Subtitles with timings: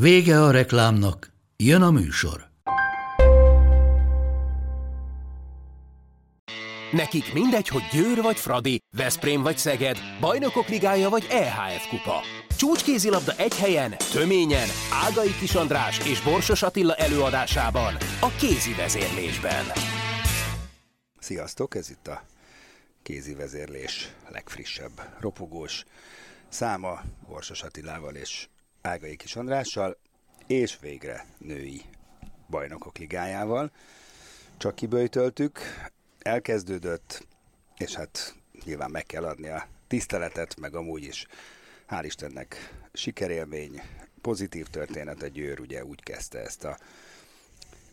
[0.00, 2.50] Vége a reklámnak, jön a műsor.
[6.92, 12.20] Nekik mindegy, hogy Győr vagy Fradi, Veszprém vagy Szeged, Bajnokok Ligája vagy EHF Kupa.
[12.56, 14.68] Csúcskézilabda egy helyen, töményen,
[15.06, 19.64] Ágai Kis András és Borsos Attila előadásában, a kézi vezérlésben.
[21.18, 22.22] Sziasztok, ez itt a
[23.02, 25.84] kézi vezérlés legfrissebb ropogós
[26.48, 28.48] száma Borsos Attilával és
[28.86, 29.96] Ágai Kis Andrással,
[30.46, 31.82] és végre női
[32.50, 33.70] bajnokok ligájával.
[34.56, 35.60] Csak kiböjtöltük,
[36.18, 37.26] elkezdődött,
[37.76, 38.34] és hát
[38.64, 41.26] nyilván meg kell adni a tiszteletet, meg amúgy is
[41.88, 43.82] hál' Istennek sikerélmény,
[44.20, 46.78] pozitív történet, a Győr ugye úgy kezdte ezt a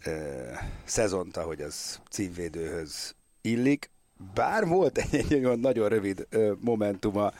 [0.03, 0.51] ö,
[0.83, 3.89] szezont, ahogy az címvédőhöz illik,
[4.33, 7.33] bár volt egy, egy nagyon rövid ö, momentuma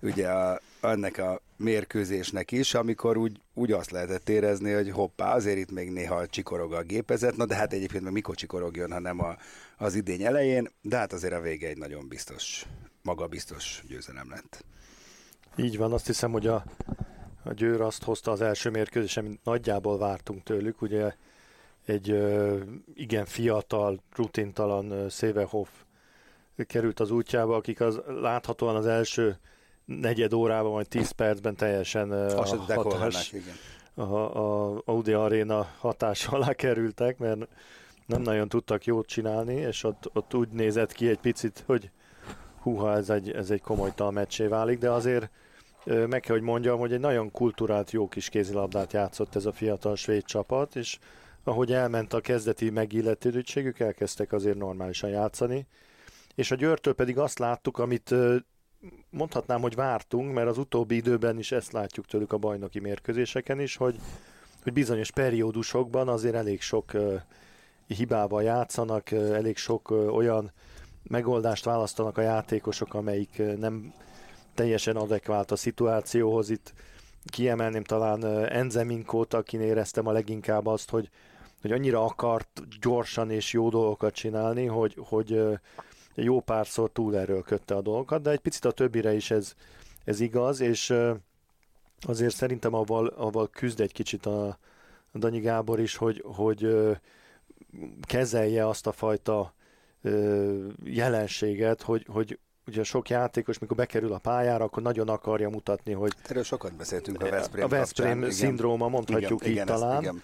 [0.00, 5.58] ugye a, ennek a mérkőzésnek is, amikor úgy, úgy azt lehetett érezni, hogy hoppá, azért
[5.58, 9.20] itt még néha csikorog a gépezet, na de hát egyébként meg mikor csikorogjon, ha nem
[9.20, 9.36] a,
[9.76, 12.66] az idény elején, de hát azért a vége egy nagyon biztos,
[13.02, 14.64] magabiztos győzelem lett.
[15.56, 16.64] Így van, azt hiszem, hogy a,
[17.44, 21.14] a Győr azt hozta az első mérkőzés, amit nagyjából vártunk tőlük, ugye
[21.84, 22.58] egy ö,
[22.94, 25.68] igen fiatal, rutintalan ö, Szévehoff
[26.66, 29.38] került az útjába, akik az láthatóan az első
[29.88, 33.54] negyed órában, vagy 10 percben teljesen Azt a, hatás, igen.
[33.94, 37.48] a, a Audi Arena hatás alá kerültek, mert
[38.06, 41.90] nem nagyon tudtak jót csinálni, és ott, ott úgy nézett ki egy picit, hogy
[42.62, 45.30] húha, ez egy, ez egy komolytalan meccsé válik, de azért
[45.84, 49.96] meg kell, hogy mondjam, hogy egy nagyon kulturált, jó kis kézilabdát játszott ez a fiatal
[49.96, 50.98] svéd csapat, és
[51.44, 55.66] ahogy elment a kezdeti megilletődöttségük, elkezdtek azért normálisan játszani,
[56.34, 58.14] és a Győrtől pedig azt láttuk, amit
[59.10, 63.76] mondhatnám, hogy vártunk, mert az utóbbi időben is ezt látjuk tőlük a bajnoki mérkőzéseken is,
[63.76, 64.00] hogy,
[64.62, 67.14] hogy bizonyos periódusokban azért elég sok ö,
[67.86, 70.52] hibával játszanak, ö, elég sok ö, olyan
[71.02, 73.94] megoldást választanak a játékosok, amelyik ö, nem
[74.54, 76.50] teljesen adekvált a szituációhoz.
[76.50, 76.72] Itt
[77.24, 81.08] kiemelném talán ö, Enzeminkót, akin éreztem a leginkább azt, hogy,
[81.60, 85.54] hogy annyira akart gyorsan és jó dolgokat csinálni, hogy, hogy ö,
[86.22, 89.54] jó párszor túlerőlködte a dolgokat, de egy picit a többire is ez,
[90.04, 90.94] ez igaz, és
[92.00, 94.46] azért szerintem avval, avval küzd egy kicsit a,
[95.12, 96.76] a Danyi Gábor is, hogy, hogy
[98.00, 99.54] kezelje azt a fajta
[100.84, 106.12] jelenséget, hogy, hogy ugye sok játékos, mikor bekerül a pályára, akkor nagyon akarja mutatni, hogy
[106.28, 108.30] Erről sokat beszéltünk a Veszprém a Veszprém kapcsán, igen.
[108.30, 109.92] szindróma, mondhatjuk igen, így igen, talán.
[109.92, 110.22] Ezt, igen.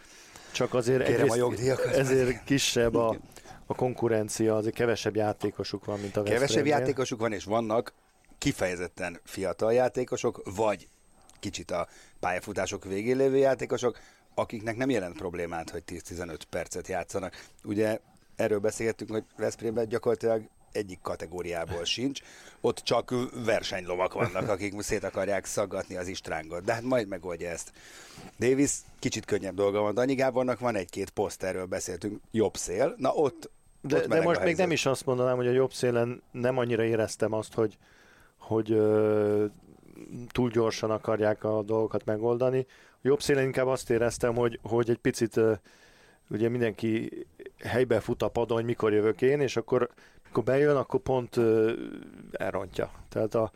[0.52, 1.86] Csak azért Kérem a egyrészt, jogdíjakat.
[1.86, 3.16] ezért kisebb a.
[3.66, 6.72] a konkurencia, azért kevesebb játékosuk van, mint a Kevesebb Veszprémnél.
[6.72, 7.92] játékosuk van, és vannak
[8.38, 10.88] kifejezetten fiatal játékosok, vagy
[11.40, 11.88] kicsit a
[12.20, 13.98] pályafutások végén lévő játékosok,
[14.34, 17.46] akiknek nem jelent problémát, hogy 10-15 percet játszanak.
[17.64, 17.98] Ugye
[18.36, 22.20] erről beszélgettünk, hogy Veszprémben gyakorlatilag egyik kategóriából sincs,
[22.60, 23.14] ott csak
[23.44, 27.72] versenylovak vannak, akik szét akarják szaggatni az istrángot, de hát majd megoldja ezt.
[28.38, 33.12] Davis kicsit könnyebb dolga van, Danyi Gábornak van egy-két poszt, erről beszéltünk, jobb szél, na
[33.12, 36.58] ott, De, ott de most még nem is azt mondanám, hogy a jobb szélen nem
[36.58, 37.78] annyira éreztem azt, hogy,
[38.38, 39.44] hogy ö,
[40.28, 42.66] túl gyorsan akarják a dolgokat megoldani.
[42.90, 45.52] A jobb szélen inkább azt éreztem, hogy, hogy egy picit ö,
[46.28, 47.26] ugye mindenki
[47.64, 49.90] helybe fut a padon, hogy mikor jövök én, és akkor
[50.34, 51.40] mikor bejön, akkor pont
[52.32, 52.90] elrontja.
[53.08, 53.50] Tehát a,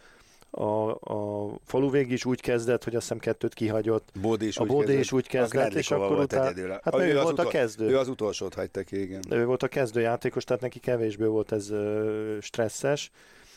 [0.50, 4.08] a, a falu vég is úgy kezdett, hogy azt hiszem kettőt kihagyott.
[4.20, 5.00] Bódi is A Bódi kezdett.
[5.02, 6.78] is úgy kezdett, és akkor volt utána- egyedül.
[6.82, 7.88] hát ő, ő az volt a kezdő.
[7.88, 9.22] Ő az utolsót hagyta ki, igen.
[9.30, 13.10] Ő volt a kezdőjátékos, tehát neki kevésbé volt ez ö, stresszes,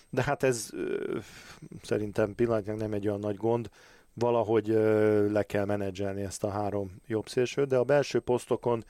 [0.09, 1.17] de hát ez ö,
[1.83, 3.69] szerintem pillanatnyilag nem egy olyan nagy gond,
[4.13, 8.83] valahogy ö, le kell menedzselni ezt a három jobb szélsőt, de a belső posztokon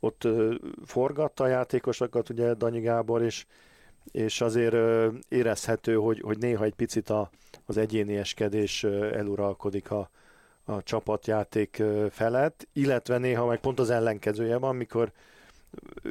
[0.00, 0.54] ott ö,
[0.84, 3.46] forgatta a játékosokat, ugye Danyi Gábor, és,
[4.12, 4.76] és azért
[5.28, 7.30] érezhető, hogy, hogy néha egy picit a,
[7.66, 10.10] az egyénieskedés eluralkodik a,
[10.64, 15.12] a csapatjáték felett, illetve néha meg pont az ellenkezője van, mikor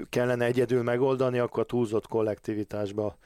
[0.09, 3.17] kellene egyedül megoldani, akkor a túlzott kollektivitásba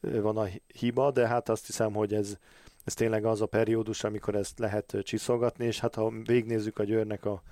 [0.00, 0.46] van a
[0.78, 2.36] hiba, de hát azt hiszem, hogy ez,
[2.84, 7.24] ez tényleg az a periódus, amikor ezt lehet csiszolgatni, és hát ha végignézzük a Győrnek
[7.24, 7.42] a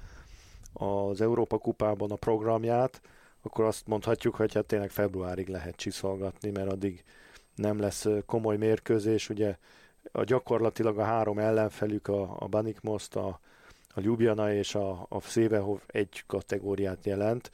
[0.72, 3.00] az Európa kupában a programját,
[3.42, 7.04] akkor azt mondhatjuk, hogy hát tényleg februárig lehet csiszolgatni, mert addig
[7.54, 9.56] nem lesz komoly mérkőzés, ugye
[10.12, 13.40] a gyakorlatilag a három ellenfelük, a, a Banik Most, a,
[13.94, 17.50] a Ljubljana és a, a Szévehov egy kategóriát jelent.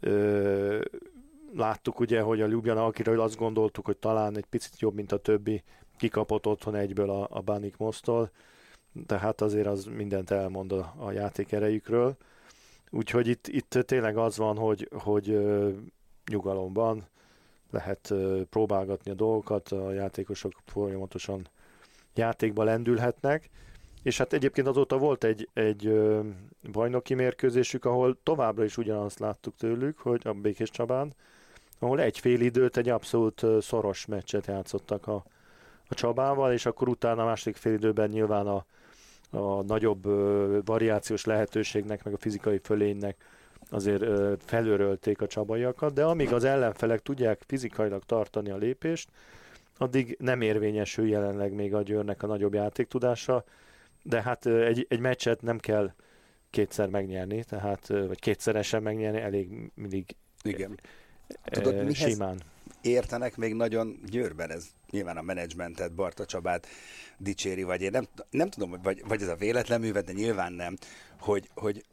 [0.00, 0.80] Ö,
[1.54, 5.16] láttuk ugye, hogy a Ljubljana, akiről azt gondoltuk, hogy talán egy picit jobb, mint a
[5.18, 5.62] többi,
[5.96, 8.30] kikapott otthon egyből a, a Banik Mostól,
[9.06, 12.16] tehát azért az mindent elmond a, a játék erejükről.
[12.90, 15.38] Úgyhogy itt, itt tényleg az van, hogy, hogy
[16.30, 17.06] nyugalomban
[17.70, 18.14] lehet
[18.50, 21.48] próbálgatni a dolgokat, a játékosok folyamatosan
[22.14, 23.50] játékba lendülhetnek,
[24.02, 26.00] és hát egyébként azóta volt egy, egy
[26.72, 31.14] bajnoki mérkőzésük, ahol továbbra is ugyanazt láttuk tőlük, hogy a Békés Csabán,
[31.78, 35.24] ahol egy fél időt egy abszolút szoros meccset játszottak a,
[35.88, 38.64] a Csabával, és akkor utána a második fél időben nyilván a,
[39.30, 40.04] a nagyobb
[40.66, 43.16] variációs lehetőségnek, meg a fizikai fölénynek
[43.70, 44.04] azért
[44.44, 49.10] felörölték a csabaiakat, de amíg az ellenfelek tudják fizikailag tartani a lépést,
[49.78, 53.44] addig nem érvényesül jelenleg még a Győrnek a nagyobb játéktudása,
[54.02, 55.92] de hát egy, egy meccset nem kell
[56.50, 60.78] kétszer megnyerni, tehát, vagy kétszeresen megnyerni, elég mindig Igen.
[61.44, 62.38] Tudod, mihez simán.
[62.80, 66.66] Értenek még nagyon Győrben, ez nyilván a menedzsmentet, Barta Csabát
[67.18, 70.76] dicséri, vagy én nem, nem tudom, vagy, vagy ez a véletlen művet, de nyilván nem,
[71.20, 71.84] hogy, hogy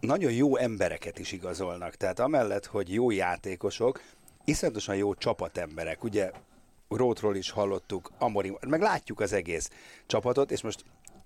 [0.00, 1.94] nagyon jó embereket is igazolnak.
[1.94, 4.00] Tehát amellett, hogy jó játékosok,
[4.44, 6.04] iszonyatosan jó csapatemberek.
[6.04, 6.30] Ugye
[6.88, 9.70] Rótról is hallottuk, Amori, meg látjuk az egész
[10.06, 10.84] csapatot, és most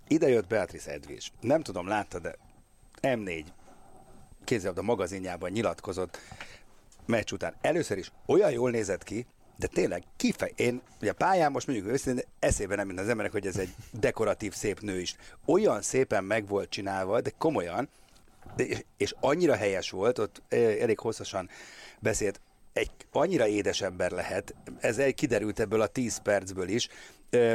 [0.08, 1.32] ide jött Beatrice Edvis.
[1.40, 2.37] Nem tudom, látta, de
[3.02, 3.44] M4
[4.75, 6.19] a magazinjában nyilatkozott
[7.06, 7.55] meccs után.
[7.61, 9.26] Először is olyan jól nézett ki,
[9.56, 10.53] de tényleg kifej...
[10.56, 14.53] Én, ugye pályán most mondjuk őszintén eszébe nem jön az emberek, hogy ez egy dekoratív
[14.53, 15.17] szép nő is.
[15.47, 17.88] Olyan szépen meg volt csinálva, de komolyan,
[18.56, 21.49] és, és annyira helyes volt, ott elég hosszasan
[21.99, 22.41] beszélt,
[22.76, 26.88] egy annyira édes ember lehet, ez egy kiderült ebből a 10 percből is,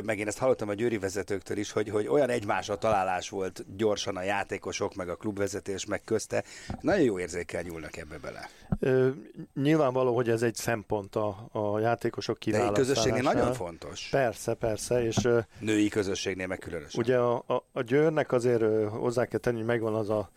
[0.04, 4.18] meg én ezt hallottam a győri vezetőktől is, hogy, hogy olyan egymásra találás volt gyorsan
[4.18, 6.44] a játékosok, meg a klubvezetés, meg közte.
[6.82, 8.50] Nagyon jó érzékel nyúlnak ebbe bele.
[8.80, 9.10] Ö,
[9.54, 12.84] nyilvánvaló, hogy ez egy szempont a, a játékosok kiválasztásánál.
[12.84, 14.08] De egy közösségnél nagyon fontos.
[14.12, 15.04] Persze, persze.
[15.04, 15.28] És,
[15.60, 17.02] Női közösségnél meg különösen.
[17.02, 20.32] Ugye a, a, a Győrnek azért hozzá kell tenni, hogy megvan az a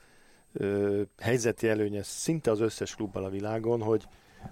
[0.53, 4.05] ö, helyzeti előnye szinte az összes klubbal a világon, hogy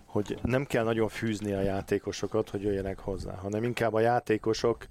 [0.05, 4.87] hogy nem kell nagyon fűzni a játékosokat, hogy jöjjenek hozzá, hanem inkább a játékosok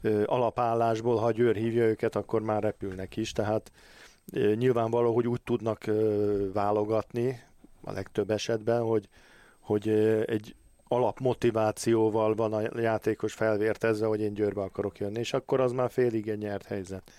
[0.00, 3.72] ö, alapállásból, ha Győr hívja őket, akkor már repülnek is, tehát
[4.32, 7.40] ö, nyilvánvaló, hogy úgy tudnak ö, válogatni
[7.82, 9.08] a legtöbb esetben, hogy,
[9.60, 9.88] hogy
[10.26, 10.54] egy
[10.88, 16.28] alapmotivációval van a játékos felvértezve, hogy én Győrbe akarok jönni, és akkor az már félig
[16.28, 17.10] egy nyert helyzet.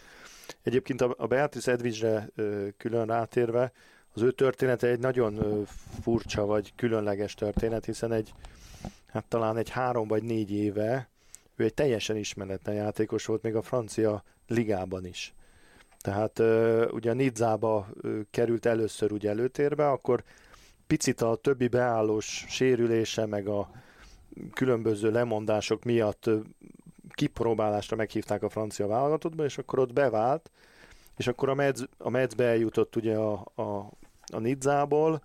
[0.62, 2.30] Egyébként a, a Beatrice Edvicsre
[2.78, 3.72] külön rátérve,
[4.14, 5.66] az ő története egy nagyon
[6.02, 8.34] furcsa vagy különleges történet, hiszen egy,
[9.08, 11.12] hát talán egy három vagy négy éve
[11.56, 15.34] ő egy teljesen ismeretlen játékos volt, még a francia ligában is.
[16.00, 16.40] Tehát
[16.92, 17.88] ugye a Nidzába
[18.32, 20.24] került először ugye előtérbe, akkor
[20.88, 23.70] picit a többi beállós sérülése, meg a
[24.54, 26.30] különböző lemondások miatt
[27.10, 30.52] kipróbálásra meghívták a francia válogatottba, és akkor ott bevált,
[31.18, 31.50] és akkor
[31.98, 33.90] a Metzbe eljutott ugye a, a,
[34.34, 35.22] a Nidzából,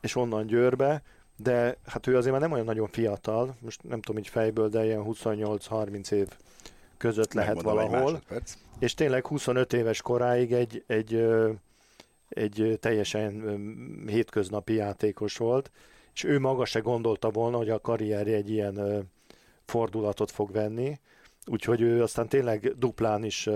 [0.00, 1.02] és onnan Győrbe,
[1.36, 4.84] de hát ő azért már nem olyan nagyon fiatal, most nem tudom így fejből, de
[4.84, 6.28] ilyen 28-30 év
[6.96, 8.20] között lehet Megmondom valahol.
[8.78, 11.26] És tényleg 25 éves koráig egy, egy,
[12.28, 13.42] egy teljesen
[14.06, 15.70] hétköznapi játékos volt,
[16.14, 19.08] és ő maga se gondolta volna, hogy a karrierje egy ilyen
[19.64, 21.00] fordulatot fog venni,
[21.46, 23.48] úgyhogy ő aztán tényleg duplán is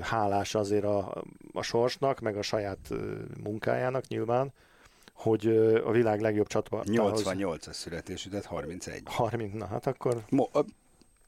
[0.00, 1.22] hálás azért a,
[1.52, 2.88] a sorsnak, meg a saját
[3.42, 4.52] munkájának nyilván,
[5.12, 5.46] hogy
[5.84, 7.22] a világ legjobb csapatához...
[7.24, 9.02] 88-as születésű, tehát 31.
[9.04, 10.24] 30, na hát akkor...
[10.30, 10.64] Mo, a,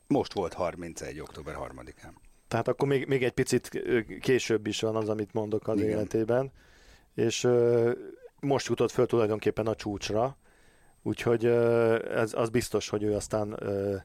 [0.06, 1.20] most volt 31.
[1.20, 2.12] október 3-án.
[2.48, 3.82] Tehát akkor még, még egy picit
[4.20, 5.90] később is van az, amit mondok az Igen.
[5.90, 6.52] életében,
[7.14, 7.92] és ö,
[8.40, 10.36] most jutott föl tulajdonképpen a csúcsra,
[11.02, 13.96] úgyhogy ö, ez, az biztos, hogy ő aztán ö,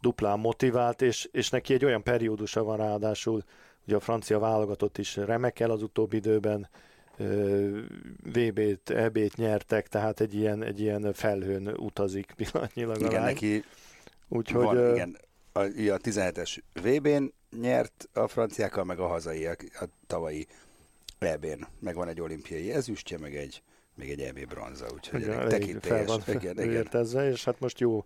[0.00, 3.42] duplán motivált, és, és neki egy olyan periódusa van ráadásul,
[3.84, 6.68] hogy a francia válogatott is remekel az utóbbi időben,
[8.22, 13.24] VB-t, EB-t nyertek, tehát egy ilyen, egy ilyen felhőn utazik pillanatnyilag igen, a lány.
[13.24, 13.64] neki
[14.28, 15.16] Úgyhogy, van, uh, igen,
[15.52, 19.56] a, a 17-es VB-n nyert a franciákkal, meg a hazai, a,
[20.06, 20.46] tavalyi
[21.18, 21.66] EB-n.
[21.78, 23.62] Meg van egy olimpiai ezüstje, meg egy,
[23.94, 26.06] még egy EB bronza, úgyhogy igen, tekintélyes.
[26.06, 27.06] Fel van igen, igen.
[27.32, 28.04] És hát most jó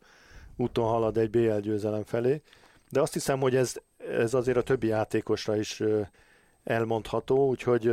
[0.62, 2.42] úton halad egy BL győzelem felé.
[2.90, 5.82] De azt hiszem, hogy ez, ez azért a többi játékosra is
[6.64, 7.84] elmondható, úgyhogy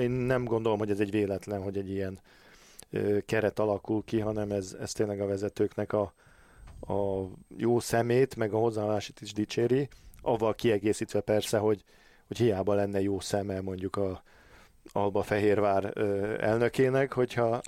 [0.00, 2.18] én nem gondolom, hogy ez egy véletlen, hogy egy ilyen
[3.26, 6.12] keret alakul ki, hanem ez, ez tényleg a vezetőknek a,
[6.80, 9.88] a jó szemét, meg a hozzáállását is dicséri,
[10.22, 11.84] avval kiegészítve persze, hogy,
[12.26, 14.22] hogy hiába lenne jó szeme mondjuk a
[14.92, 15.96] Alba Fehérvár
[16.40, 17.60] elnökének, hogyha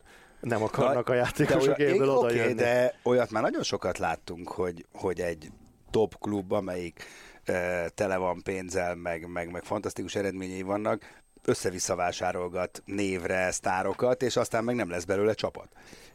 [0.42, 4.86] nem akarnak a játékosok de ebből oda okay, de olyat már nagyon sokat láttunk, hogy,
[4.92, 5.52] hogy egy
[5.90, 7.04] top klub, amelyik
[7.44, 14.36] e, tele van pénzzel, meg, meg, meg fantasztikus eredményei vannak, össze-vissza vásárolgat névre sztárokat, és
[14.36, 15.68] aztán meg nem lesz belőle csapat.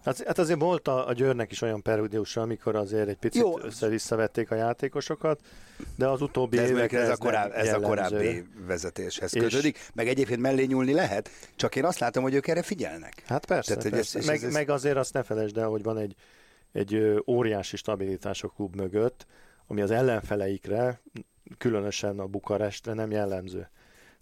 [0.04, 3.60] Hát, hát azért volt a, a Győrnek is olyan periódusa, amikor azért egy picit Jó.
[3.60, 5.40] össze-visszavették a játékosokat,
[5.96, 9.42] de az utóbbi De ez, évekre mondjuk ez, a, koráb, ez a korábbi vezetéshez És-
[9.42, 13.24] kötődik, meg egyébként mellé nyúlni lehet, csak én azt látom, hogy ők erre figyelnek.
[13.26, 14.18] Hát persze, Tehát, hogy persze.
[14.18, 16.16] ez- és meg, ez- ez- meg azért azt ne felejtsd el, hogy van egy,
[16.72, 19.26] egy óriási stabilitás a klub mögött,
[19.68, 21.02] ami az ellenfeleikre,
[21.58, 23.70] különösen a Bukarestre nem jellemző.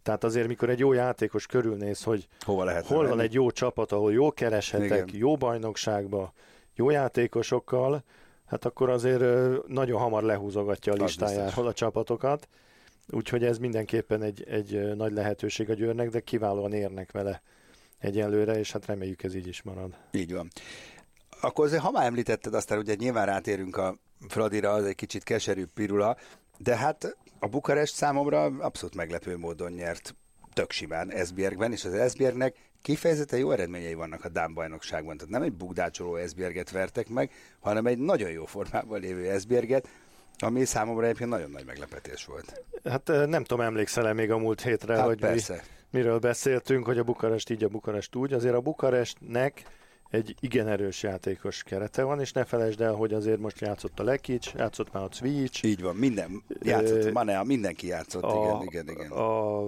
[0.05, 3.91] Tehát azért, mikor egy jó játékos körülnéz, hogy Hova lehet hol van egy jó csapat,
[3.91, 5.09] ahol jó kereshetek, Igen.
[5.11, 6.33] jó bajnokságba,
[6.75, 8.03] jó játékosokkal,
[8.45, 9.23] hát akkor azért
[9.67, 12.47] nagyon hamar lehúzogatja a listájáról a csapatokat.
[13.09, 17.41] Úgyhogy ez mindenképpen egy, egy nagy lehetőség a Győrnek, de kiválóan érnek vele
[17.97, 19.95] egyelőre, és hát reméljük ez így is marad.
[20.11, 20.47] Így van.
[21.41, 23.95] Akkor azért, ha már említetted, aztán ugye nyilván rátérünk a
[24.27, 26.17] Fradira, az egy kicsit keserű pirula,
[26.57, 30.15] de hát a Bukarest számomra abszolút meglepő módon nyert
[30.53, 35.17] tök simán Esbjergben, és az Esbjergnek kifejezetten jó eredményei vannak a Dán bajnokságban.
[35.17, 39.87] Tehát nem egy bugdácsoló Esbjerget vertek meg, hanem egy nagyon jó formában lévő Esbjerget,
[40.37, 42.61] ami számomra egyébként nagyon nagy meglepetés volt.
[42.83, 45.53] Hát ö, nem tudom, emlékszel-e még a múlt hétre, Hát hogy persze.
[45.53, 48.33] Mi, miről beszéltünk, hogy a Bukarest így, a Bukarest úgy.
[48.33, 49.63] Azért a Bukarestnek
[50.09, 54.03] egy igen erős játékos kerete van, és ne felejtsd el, hogy azért most játszott a
[54.03, 58.85] Lekic, játszott már a Cvics, Így van, minden játszott, Ö, Manea, mindenki játszott, a, igen,
[58.85, 59.11] igen, igen.
[59.11, 59.63] A,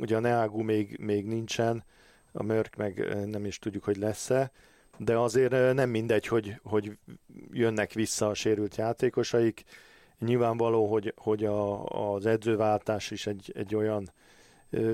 [0.00, 1.84] ugye a Neagu még, még nincsen,
[2.32, 4.50] a Mörk meg nem is tudjuk, hogy lesz-e,
[4.98, 6.98] de azért nem mindegy, hogy, hogy
[7.52, 9.64] jönnek vissza a sérült játékosaik.
[10.18, 14.10] Nyilvánvaló, hogy, hogy a, az edzőváltás is egy, egy olyan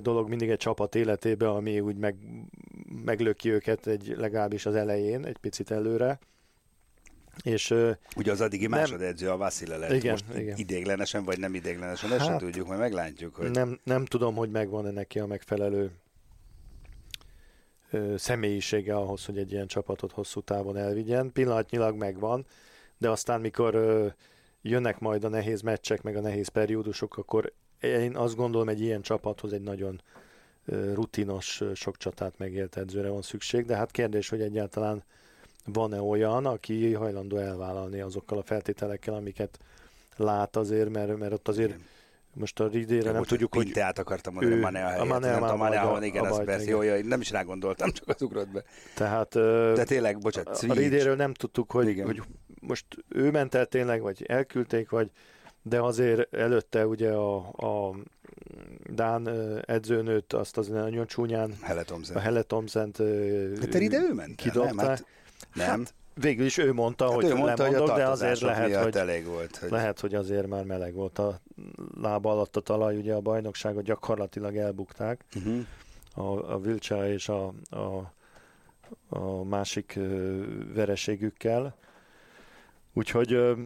[0.02, 2.16] dolog mindig egy csapat életébe, ami úgy meg,
[3.04, 6.18] meglöki őket egy, legalábbis az elején, egy picit előre.
[7.42, 7.74] És
[8.16, 8.78] Ugye az addigi Nem.
[8.78, 10.56] másodedző a Vasszile lett Igen, most igen.
[10.56, 14.50] idéglenesen, vagy nem idéglenesen, ezt sem Hát, tudjuk, majd meglátjuk, hogy Nem, nem tudom, hogy
[14.50, 15.90] megvan-e neki a megfelelő
[17.90, 21.32] ö, személyisége ahhoz, hogy egy ilyen csapatot hosszú távon elvigyen.
[21.32, 22.46] Pillanatnyilag megvan,
[22.98, 24.06] de aztán mikor ö,
[24.62, 29.00] jönnek majd a nehéz meccsek, meg a nehéz periódusok, akkor én azt gondolom, egy ilyen
[29.02, 30.00] csapathoz egy nagyon
[30.94, 35.04] rutinos, sok csatát megélt edzőre van szükség, de hát kérdés, hogy egyáltalán
[35.64, 39.58] van-e olyan, aki hajlandó elvállalni azokkal a feltételekkel, amiket
[40.16, 41.84] lát azért, mert, mert ott azért Igen.
[42.34, 45.06] most a Ridére nem tudjuk, hogy Pinteát akartam mondani, ő- a Manea a helyett.
[45.06, 47.90] Manea nem tudom, Manea a- igen, a az persze, jó, jó, nem is rá gondoltam,
[47.90, 48.62] csak az ugrott be.
[48.94, 49.32] Tehát
[49.74, 50.74] De tényleg, bocsánat, a Cvics.
[50.74, 52.06] Ridéről nem tudtuk, hogy, Igen.
[52.06, 52.22] hogy
[52.60, 55.10] most ő ment el tényleg, vagy elküldték, vagy
[55.68, 57.94] de azért előtte ugye a, a
[58.90, 59.28] Dán
[59.64, 62.62] edzőnőt, azt az nagyon csúnyán, Hele a
[62.98, 64.74] ö, De te ide ő ment kidobta.
[64.74, 64.86] nem?
[64.86, 65.04] Hát,
[65.54, 65.66] nem.
[65.68, 68.96] Hát, végül is ő mondta, Hát hogy ő mondta, hogy lemondok, de azért lehet, hogy,
[68.96, 69.56] elég volt.
[69.56, 69.70] Hogy...
[69.70, 71.40] lehet, hogy azért már meleg volt a
[72.00, 75.24] lába alatt a talaj, ugye a bajnokságot gyakorlatilag elbukták.
[75.34, 75.66] Uh-huh.
[76.14, 78.12] a, a Vilcsa és a, a,
[79.08, 79.98] a másik
[80.74, 81.76] vereségükkel.
[82.92, 83.56] Úgyhogy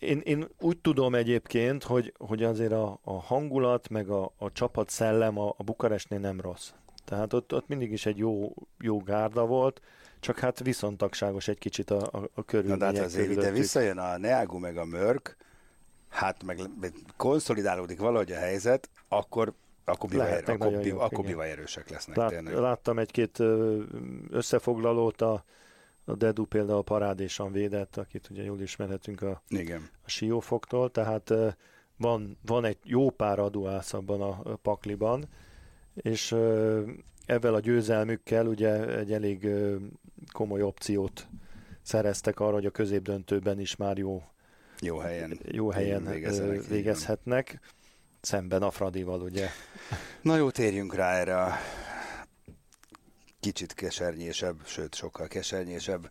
[0.00, 4.90] én, én úgy tudom egyébként, hogy, hogy azért a, a hangulat, meg a, a csapat
[4.90, 6.70] szellem a, a Bukarestnél nem rossz.
[7.04, 9.80] Tehát ott, ott mindig is egy jó, jó gárda volt,
[10.20, 13.98] csak hát viszontagságos egy kicsit a, a, a Na de körülmények hát azért ide visszajön
[13.98, 15.36] a Neagu meg a Mörk,
[16.08, 16.60] hát meg
[17.16, 19.52] konszolidálódik valahogy a helyzet, akkor
[19.84, 22.54] akkor bivaj, Lehetnek akkor, jók, akkor bivaj erősek lesznek Lát, tényleg.
[22.54, 23.38] láttam egy-két
[24.30, 25.44] összefoglalót, a,
[26.10, 29.88] a Dedu például parádésan védett, akit ugye jól ismerhetünk a, Igen.
[30.04, 31.32] a Siófoktól, tehát
[31.96, 35.28] van, van egy jó pár aduász abban a, a pakliban,
[35.94, 36.32] és
[37.26, 39.48] ezzel a győzelmükkel ugye egy elég
[40.32, 41.28] komoly opciót
[41.82, 44.22] szereztek arra, hogy a középdöntőben is már jó,
[44.80, 45.38] Jó helyen.
[45.44, 46.60] jó helyen van.
[46.68, 47.60] végezhetnek,
[48.20, 49.48] szemben a Fradival, ugye.
[50.22, 51.52] Na jó, térjünk rá erre a
[53.40, 56.10] kicsit kesernyésebb, sőt sokkal kesernyésebb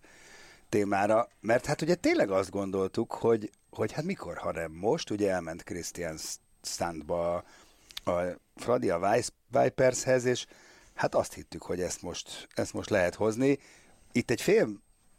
[0.70, 5.32] témára, mert hát ugye tényleg azt gondoltuk, hogy, hogy hát mikor, ha nem most, ugye
[5.32, 6.18] elment Christian
[6.62, 7.44] Standba
[8.04, 8.12] a
[8.56, 9.16] Fradi a
[9.48, 10.46] Vipershez, és
[10.94, 13.60] hát azt hittük, hogy ezt most, ezt most lehet hozni.
[14.12, 14.70] Itt egy fél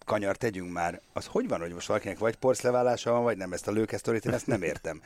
[0.04, 1.00] kanyar tegyünk már.
[1.12, 4.32] Az hogy van, hogy most valakinek vagy porszleválása van, vagy nem ezt a lőkesztorit, én
[4.32, 5.02] ezt nem értem.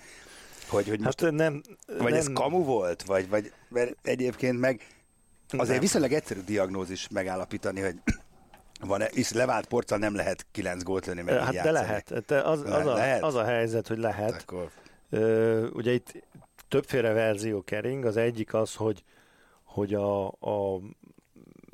[0.69, 1.63] Hogy, hogy most, Hát nem...
[1.87, 3.03] vagy nem, ez kamu volt?
[3.03, 4.87] Vagy, vagy mert egyébként meg
[5.61, 5.81] azért Nem.
[5.81, 7.95] viszonylag egyszerű diagnózis megállapítani, hogy
[8.81, 11.73] van -e, és levált porccal nem lehet kilenc gólt lőni, meg Hát de játszani.
[11.79, 12.25] lehet.
[12.27, 13.23] De az, az, a, lehet?
[13.23, 14.43] az a helyzet, hogy lehet.
[14.43, 14.71] Akkor
[15.11, 16.13] Ö, ugye itt
[16.69, 18.05] többféle verzió kering.
[18.05, 19.05] Az egyik az, hogy,
[19.65, 20.81] hogy a, a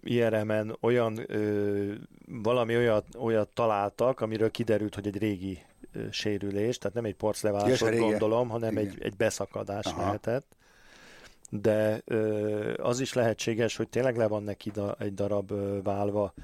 [0.01, 1.93] IRM-en olyan, ö,
[2.27, 5.59] valami olyat, olyat találtak, amiről kiderült, hogy egy régi
[5.93, 7.17] ö, sérülés, tehát nem egy
[7.89, 8.85] régi- gondolom, hanem igen.
[8.87, 10.01] egy, egy beszakadás Aha.
[10.03, 10.57] lehetett.
[11.51, 12.03] De
[12.77, 15.53] az is lehetséges, hogy tényleg le van neki egy darab
[15.83, 16.35] válva,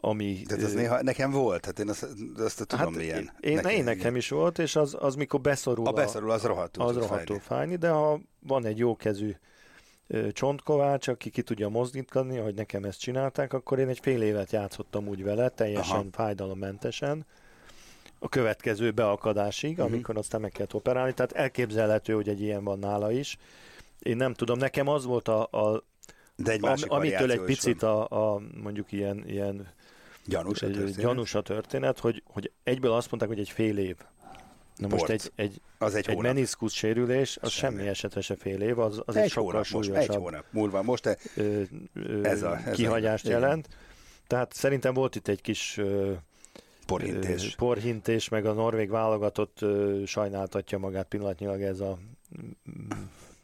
[0.00, 0.42] ami...
[0.48, 3.32] Az ö, néha nekem volt, hát én azt, azt tudom hát, milyen.
[3.40, 6.84] Én, nekem, én nekem is volt, és az, az mikor beszorul A beszorul, az rohadtul
[6.86, 7.76] az rohadtul fájni.
[7.76, 9.34] de ha van egy jókezű
[10.32, 15.08] csontkovács, aki ki tudja mozdítani, ahogy nekem ezt csinálták, akkor én egy fél évet játszottam
[15.08, 16.04] úgy vele, teljesen Aha.
[16.12, 17.26] Fájdalommentesen,
[18.18, 19.80] a következő beakadásig, Mhm.
[19.80, 19.94] uh-huh.
[19.94, 23.38] amikor aztán meg kellett operálni, tehát elképzelhető, hogy egy ilyen van nála is.
[23.98, 25.84] Én nem tudom, nekem az volt a, a
[26.36, 28.02] De egy am, másik amitől egy picit van.
[28.02, 29.68] a, a mondjuk ilyen, ilyen
[30.26, 30.96] Gyanús a történet.
[30.96, 33.96] gyanús a történet, hogy, hogy egyből azt mondták, hogy egy fél év.
[34.76, 37.76] Na most egy, egy, Az egy egy meniszkusz sérülés, az Semmi.
[37.76, 40.44] semmi esetre se fél év, az, az egy, egy sokkal hónap most, egy súlyosabb hónap
[40.50, 40.82] múlva.
[40.82, 41.62] Most te, ö,
[41.94, 43.40] ö, Ez a- ez a- kihagyást igen.
[43.40, 43.68] jelent.
[44.26, 46.12] Tehát szerintem volt itt egy kis ö,
[46.86, 47.54] porhintés.
[47.54, 49.58] porhintés, meg a norvég válogatott
[50.06, 51.98] sajnáltatja magát pillanatnyilag ez a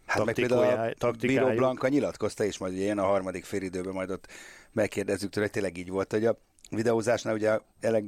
[0.07, 1.11] Hát meg például a.
[1.11, 4.27] Bíró Blanka nyilatkozta is, majd ugye én a harmadik félidőben majd ott
[4.73, 6.39] megkérdezzük tőle, hogy tényleg így volt, hogy a
[6.71, 8.05] videózásnál ugye Eleg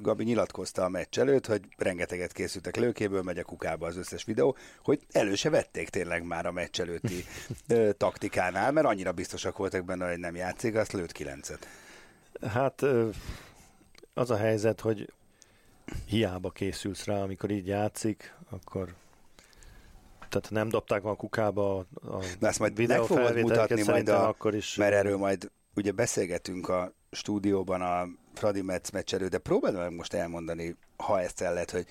[0.00, 4.56] Gabi nyilatkozta a meccs előtt, hogy rengeteget készültek lőkéből, megy a kukába az összes videó,
[4.82, 7.24] hogy elő se vették tényleg már a meccs előtti
[7.68, 11.68] ö, taktikánál, mert annyira biztosak voltak benne, hogy nem játszik, azt lőtt kilencet.
[12.48, 12.82] Hát
[14.14, 15.12] az a helyzet, hogy
[16.06, 18.94] hiába készülsz rá, amikor így játszik, akkor
[20.28, 21.86] tehát nem dobták a kukába a
[22.38, 26.68] De ezt majd meg fogod mutatni majd a, akkor is mert erről majd ugye beszélgetünk
[26.68, 31.52] a stúdióban a Fradi Metz meccs előtt, de próbáld meg most elmondani, ha ezt el
[31.52, 31.86] lehet, hogy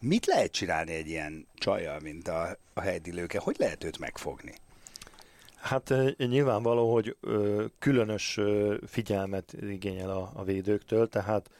[0.00, 3.38] mit lehet csinálni egy ilyen csajjal, mint a, a Heidi Lőke?
[3.38, 4.54] Hogy lehet őt megfogni?
[5.56, 11.50] Hát nyilvánvaló, hogy ö, különös ö, figyelmet igényel a, a védőktől, tehát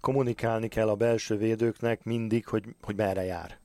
[0.00, 3.59] kommunikálni kell a belső védőknek mindig, hogy, hogy merre jár.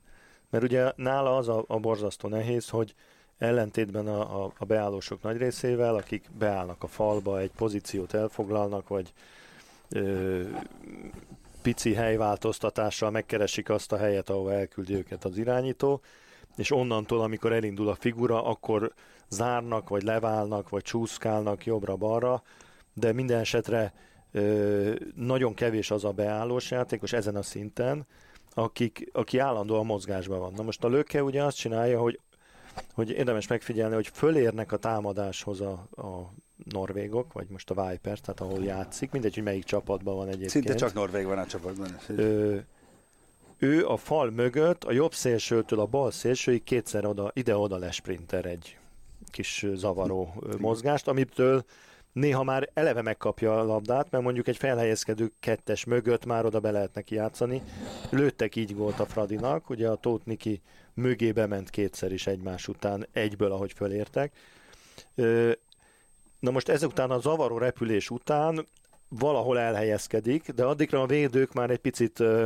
[0.56, 2.96] Mert ugye nála az a, a borzasztó nehéz, hogy
[3.38, 9.13] ellentétben a, a, a beállósok nagy részével, akik beállnak a falba, egy pozíciót elfoglalnak, vagy
[9.89, 10.41] ö,
[11.62, 16.02] pici helyváltoztatással megkeresik azt a helyet, ahol elküldi őket az irányító,
[16.56, 18.94] és onnantól, amikor elindul a figura, akkor
[19.30, 22.44] zárnak, vagy leválnak, vagy csúszkálnak jobbra-balra,
[22.94, 23.94] de minden esetre
[24.32, 28.06] ö, nagyon kevés az a beállós játékos ezen a szinten,
[28.58, 30.54] akik, aki állandóan mozgásban van.
[30.54, 32.20] Na most a löke ugye azt csinálja, hogy,
[32.94, 38.39] hogy érdemes megfigyelni, hogy fölérnek a támadáshoz a, a norvégok, vagy most a Vipers, tehát
[38.39, 40.50] ahol játszik, mindegy, hogy melyik csapatban van egyébként.
[40.50, 41.98] Szinte csak Norvég van a csapatban.
[42.08, 42.58] Ö,
[43.58, 48.78] ő a fal mögött, a jobb szélsőtől a bal szélsőig kétszer oda, ide-oda lesprinter egy
[49.32, 51.65] kis zavaró mozgást, amitől
[52.15, 56.71] néha már eleve megkapja a labdát, mert mondjuk egy felhelyezkedő kettes mögött már oda be
[56.71, 57.62] lehet neki játszani.
[58.10, 60.62] Lőttek így gólt a Fradinak, ugye a Tóth Niki
[60.93, 64.34] mögébe ment kétszer is egymás után, egyből, ahogy fölértek.
[66.39, 68.65] Na most ezután a zavaró repülés után
[69.08, 72.45] valahol elhelyezkedik, de addigra a védők már egy picit ö,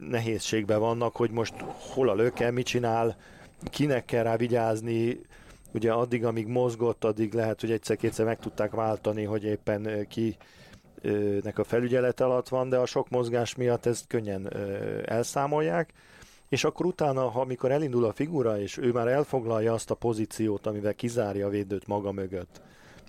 [0.00, 1.54] nehézségben vannak, hogy most
[1.94, 3.16] hol a löke, mit csinál,
[3.70, 5.20] kinek kell rá vigyázni,
[5.74, 10.36] ugye addig, amíg mozgott, addig lehet, hogy egyszer-kétszer meg tudták váltani, hogy éppen ki
[11.42, 14.52] nek a felügyelet alatt van, de a sok mozgás miatt ezt könnyen
[15.04, 15.92] elszámolják,
[16.48, 20.66] és akkor utána, ha amikor elindul a figura, és ő már elfoglalja azt a pozíciót,
[20.66, 22.60] amivel kizárja a védőt maga mögött,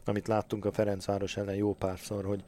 [0.05, 2.43] amit láttunk a Ferencváros ellen jó párszor, hogy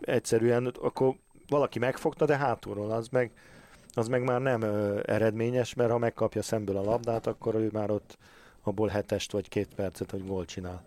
[0.00, 1.14] egyszerűen akkor
[1.48, 3.30] valaki megfogta, de hátulról az meg,
[3.94, 7.90] az meg már nem ö, eredményes, mert ha megkapja szemből a labdát, akkor ő már
[7.90, 8.18] ott
[8.62, 10.84] abból hetest vagy két percet, hogy gól csinál.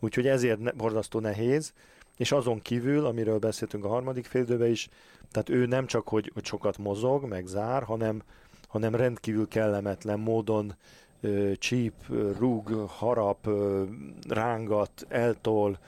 [0.00, 1.72] Úgyhogy ezért ne, borzasztó nehéz,
[2.16, 4.88] és azon kívül, amiről beszéltünk a harmadik félidőben is,
[5.30, 8.22] tehát ő nem csak, hogy, hogy sokat mozog, meg zár, hanem,
[8.68, 10.74] hanem rendkívül kellemetlen módon
[11.20, 11.94] ö, csíp,
[12.38, 13.84] rúg, harap, ö,
[14.28, 15.78] rángat, eltol,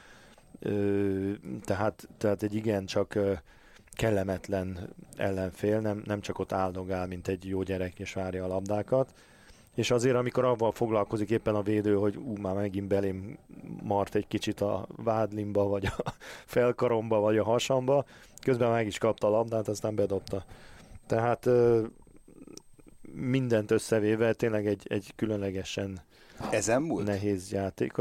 [0.58, 1.30] ö,
[1.62, 3.18] tehát, tehát egy igen csak
[3.92, 9.12] kellemetlen ellenfél, nem, nem csak ott áldogál, mint egy jó gyerek, és várja a labdákat.
[9.74, 13.38] És azért, amikor avval foglalkozik éppen a védő, hogy ú, már megint belém
[13.82, 16.14] mart egy kicsit a vádlimba, vagy a
[16.46, 18.04] felkaromba, vagy a hasamba,
[18.42, 20.44] közben meg is kapta a labdát, aztán bedobta.
[21.06, 21.48] Tehát
[23.12, 26.00] mindent összevéve tényleg egy, egy különlegesen
[26.50, 27.06] Ezen múlt?
[27.06, 27.92] nehéz játék.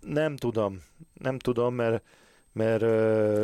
[0.00, 0.82] Nem tudom,
[1.14, 2.04] nem tudom, mert
[2.56, 2.82] mert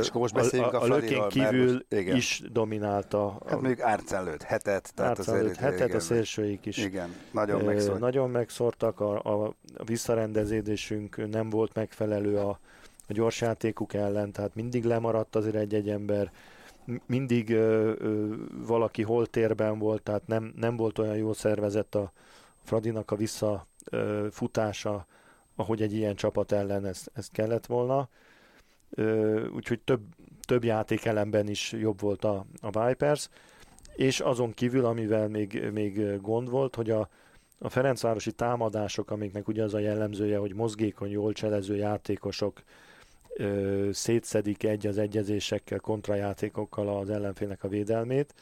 [0.01, 2.17] És akkor most a, a, a lökén kívül most- igen.
[2.17, 3.39] is dominálta.
[3.47, 4.93] Hát mondjuk Árcán lőtt hetet.
[4.95, 7.99] Tehát Árcán lőtt hetet, igen, a szélsőik is Igen, nagyon Ö, megszólt.
[7.99, 9.45] Nagyon megszórtak, a, a,
[9.77, 12.49] a visszarendeződésünk nem volt megfelelő a,
[13.09, 16.33] a gyorsjátékuk ellen, tehát mindig lemaradt azért egy-egy ember,
[17.07, 18.35] mindig ö, ö,
[18.67, 22.13] valaki hol térben volt, tehát nem, nem volt olyan jó szervezett a
[22.63, 25.07] Fradinak a visszafutása,
[25.57, 28.09] ahogy egy ilyen csapat ellen ezt, ezt kellett volna.
[29.55, 30.01] Úgyhogy több,
[30.47, 33.29] több játékelemben is jobb volt a, a Vipers,
[33.97, 37.09] és azon kívül, amivel még, még gond volt, hogy a,
[37.59, 42.63] a Ferencvárosi támadások, amiknek ugye az a jellemzője, hogy mozgékony, jól cselező játékosok
[43.35, 48.35] ö, szétszedik egy az egyezésekkel, kontrajátékokkal az ellenfélnek a védelmét,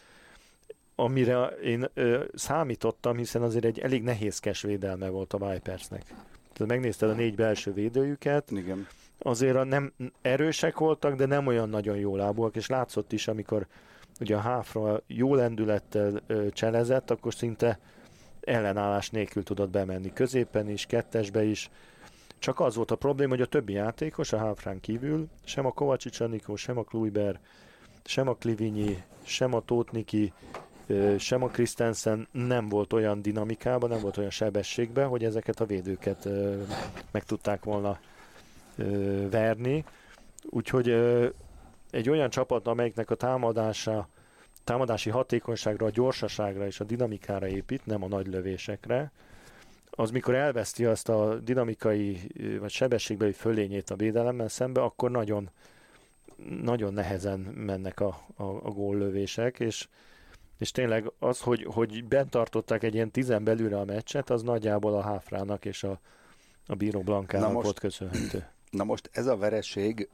[0.95, 6.03] amire én ö, számítottam, hiszen azért egy elég nehézkes védelme volt a Vipersnek.
[6.61, 8.87] Tehát megnézted a négy belső védőjüket, Igen.
[9.19, 9.93] azért a nem
[10.23, 13.67] erősek voltak, de nem olyan nagyon jó lábúak, és látszott is, amikor
[14.21, 17.79] ugye a háfra jó lendülettel ö, cselezett, akkor szinte
[18.41, 21.71] ellenállás nélkül tudott bemenni középen is, kettesbe is.
[22.39, 26.21] Csak az volt a probléma, hogy a többi játékos a háfrán kívül, sem a Kovácsics
[26.21, 27.41] Anikó, sem a Kluiber,
[28.05, 30.33] sem a Klivinyi, sem a Tótniki,
[31.19, 36.29] sem a Christensen nem volt olyan dinamikában, nem volt olyan sebességben, hogy ezeket a védőket
[37.11, 37.99] meg tudták volna
[39.31, 39.85] verni.
[40.45, 40.89] Úgyhogy
[41.91, 44.09] egy olyan csapat, amelyiknek a támadása,
[44.65, 49.13] támadási hatékonyságra, a gyorsaságra és a dinamikára épít, nem a nagy lövésekre,
[49.91, 52.19] az mikor elveszti azt a dinamikai
[52.61, 55.51] vagy sebességbeli fölényét a védelemmel szembe, akkor nagyon
[56.63, 59.89] nagyon nehezen mennek a, a, a góllövések, és,
[60.61, 64.95] és tényleg az, hogy, hogy bent tartották egy ilyen tizen belülre a meccset, az nagyjából
[64.95, 66.01] a Háfrának és a,
[66.67, 68.47] a Bíró Blankának Na most- volt köszönhető.
[68.71, 70.09] Na most ez a vereség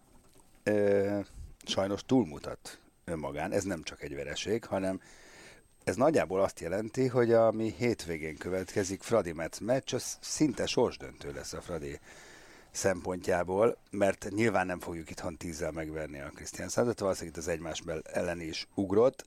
[0.63, 1.19] ö,
[1.65, 3.53] sajnos túlmutat önmagán.
[3.53, 5.01] Ez nem csak egy vereség, hanem
[5.85, 11.53] ez nagyjából azt jelenti, hogy ami hétvégén következik Fradi Metz meccs, az szinte sorsdöntő lesz
[11.53, 12.01] a Fradi
[12.71, 17.83] szempontjából, mert nyilván nem fogjuk itthon tízzel megverni a Krisztián Százat, valószínűleg itt az egymás
[18.03, 19.25] ellen is ugrott,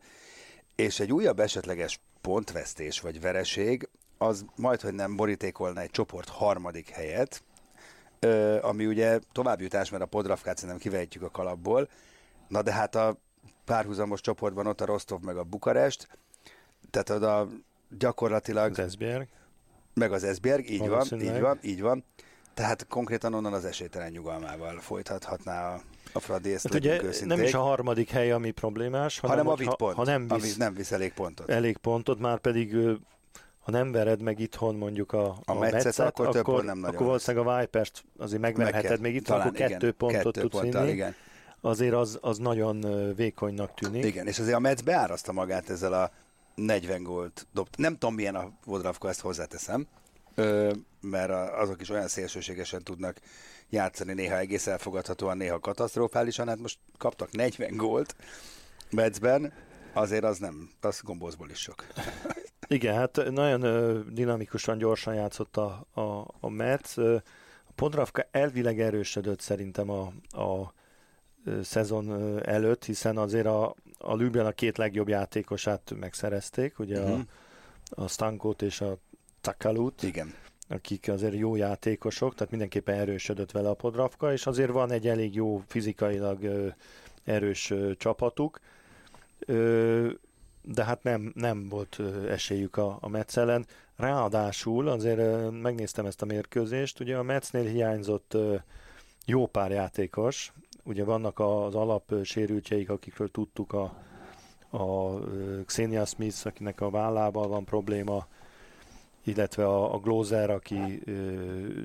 [0.79, 6.89] és egy újabb esetleges pontvesztés vagy vereség, az majd, hogy nem borítékolna egy csoport harmadik
[6.89, 7.43] helyet,
[8.61, 11.89] ami ugye továbbjutás, mert a Podravkát szerintem kivehetjük a kalapból,
[12.47, 13.17] na de hát a
[13.65, 16.07] párhuzamos csoportban ott a Rostov meg a Bukarest,
[16.89, 17.47] tehát oda
[17.97, 19.27] gyakorlatilag, Az Esbjerg.
[19.93, 22.03] meg az Esbjerg, így van, így van, így van,
[22.53, 25.81] tehát konkrétan onnan az esélytelen nyugalmával folytathatná a,
[26.13, 27.37] a Fradi, ezt Hát ugye őszinték.
[27.37, 30.25] nem is a harmadik hely, ami problémás, hanem, hanem a vitt pont, ha, ha nem
[30.29, 31.49] ami visz nem visz elég pontot.
[31.49, 32.75] elég pontot, már pedig
[33.59, 37.05] ha nem vered meg itthon mondjuk a, A Metszet, akkor több akkor, pont nem akkor
[37.05, 40.81] valószínűleg a Vipers-t azért megverheted Meg még itt, akkor kettő igen, pontot kettő tudsz ponttal,
[40.81, 40.93] vinni.
[40.93, 41.15] Igen.
[41.61, 44.05] Azért az, az nagyon vékonynak tűnik.
[44.05, 46.11] Igen, és azért a Metz beáraszta magát ezzel a
[46.55, 47.77] 40 gólt dobt.
[47.77, 49.87] Nem tudom, milyen a Vodravka, ezt hozzáteszem,
[50.35, 53.17] ö, mert azok is olyan szélsőségesen tudnak
[53.69, 56.47] játszani, néha egész elfogadhatóan, néha katasztrofálisan.
[56.47, 58.15] Hát most kaptak 40 gólt
[58.91, 59.53] Metzben,
[59.93, 61.85] azért az nem, az gombózból is sok.
[62.67, 66.97] Igen, hát nagyon ö, dinamikusan, gyorsan játszott a, a, a Metz.
[66.97, 70.01] A Podravka elvileg erősödött szerintem a,
[70.41, 70.73] a
[71.63, 77.11] szezon előtt, hiszen azért a, a Lübben a két legjobb játékosát megszerezték, ugye Mhm.
[77.11, 78.97] a, a Stankót és a
[79.41, 80.33] Takalut, Igen.
[80.69, 85.35] Akik azért jó játékosok, tehát mindenképpen erősödött vele a Podravka, és azért van egy elég
[85.35, 86.73] jó fizikailag
[87.23, 88.59] erős csapatuk,
[90.61, 93.65] de hát nem, nem volt esélyük a, a Metz ellen.
[93.95, 98.37] Ráadásul azért megnéztem ezt a mérkőzést, ugye a Metznél hiányzott
[99.25, 100.53] jó pár játékos,
[100.83, 103.93] ugye vannak az alap sérültjeik, akikről tudtuk a,
[104.69, 105.19] a
[105.65, 108.27] Xenia Smith, akinek a vállával van probléma,
[109.23, 111.11] illetve a, a Glozer, aki ö,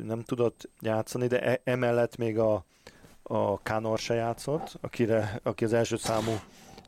[0.04, 2.64] nem tudott játszani, de e, emellett még a,
[3.22, 6.32] a Kanor se játszott, akire, aki az első számú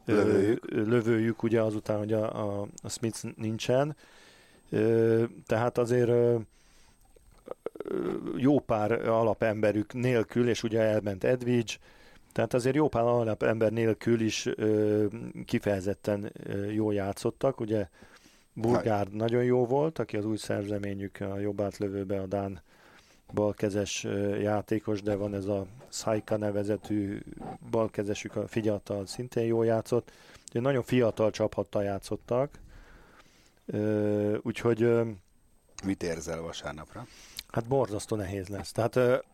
[0.04, 0.70] ö, Lövőjük.
[0.70, 3.96] lövőjük ugye azután, hogy a, a, a Smith nincsen.
[4.70, 6.36] Ö, tehát azért ö,
[8.36, 11.72] jó pár alapemberük nélkül, és ugye elment Edwidge,
[12.32, 15.06] tehát azért jó pár alapember nélkül is ö,
[15.44, 17.88] kifejezetten ö, jól játszottak, ugye
[18.56, 22.62] Burgárd nagyon jó volt, aki az új szerzeményük a jobb átlövőbe a Dán
[23.32, 24.04] balkezes
[24.40, 27.22] játékos, de van ez a Saika nevezetű
[27.70, 30.12] balkezesük, a fiatal szintén jól játszott.
[30.50, 32.50] Ugye nagyon fiatal csapattal játszottak.
[34.42, 34.90] Úgyhogy
[35.84, 37.06] Mit érzel vasárnapra?
[37.48, 38.72] hát borzasztó nehéz lesz.
[38.72, 39.24] Tehát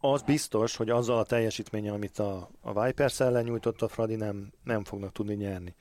[0.00, 4.52] az biztos, hogy azzal a teljesítménnyel, amit a, a Vipers ellen nyújtott a Fradi, nem,
[4.64, 5.74] nem fognak tudni nyerni.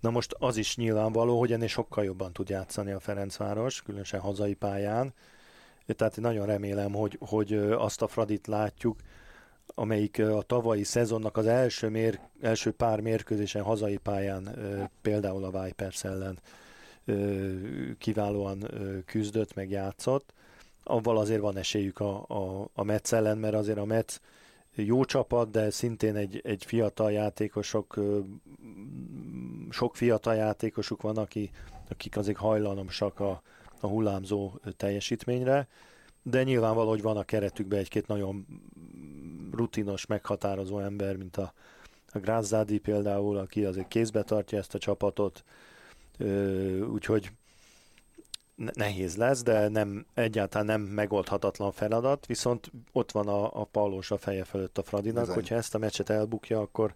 [0.00, 4.54] Na most az is nyilvánvaló, hogy ennél sokkal jobban tud játszani a Ferencváros, különösen hazai
[4.54, 5.14] pályán.
[5.86, 8.96] Tehát én nagyon remélem, hogy, hogy azt a Fradit látjuk,
[9.74, 14.56] amelyik a tavalyi szezonnak az első, mér, első pár mérkőzésen hazai pályán,
[15.02, 16.38] például a Vipers ellen
[17.98, 18.70] kiválóan
[19.06, 20.32] küzdött, meg játszott.
[20.84, 24.20] Avval azért van esélyük a, a, a Metsz ellen, mert azért a Metsz
[24.86, 27.98] jó csapat, de szintén egy, egy fiatal játékosok,
[29.70, 31.50] sok fiatal játékosuk van, aki,
[31.88, 33.42] akik azért hajlamosak a,
[33.80, 35.68] a hullámzó teljesítményre,
[36.22, 38.46] de nyilvánvaló, hogy van a keretükben egy-két nagyon
[39.52, 41.52] rutinos, meghatározó ember, mint a,
[42.12, 45.44] a Grázzadi például, aki azért kézbe tartja ezt a csapatot,
[46.92, 47.30] úgyhogy
[48.74, 54.18] nehéz lesz, de nem, egyáltalán nem megoldhatatlan feladat, viszont ott van a, a Paulós a
[54.18, 55.34] feje fölött a Fradinak, Bizony.
[55.34, 56.94] hogyha ezt a meccset elbukja, akkor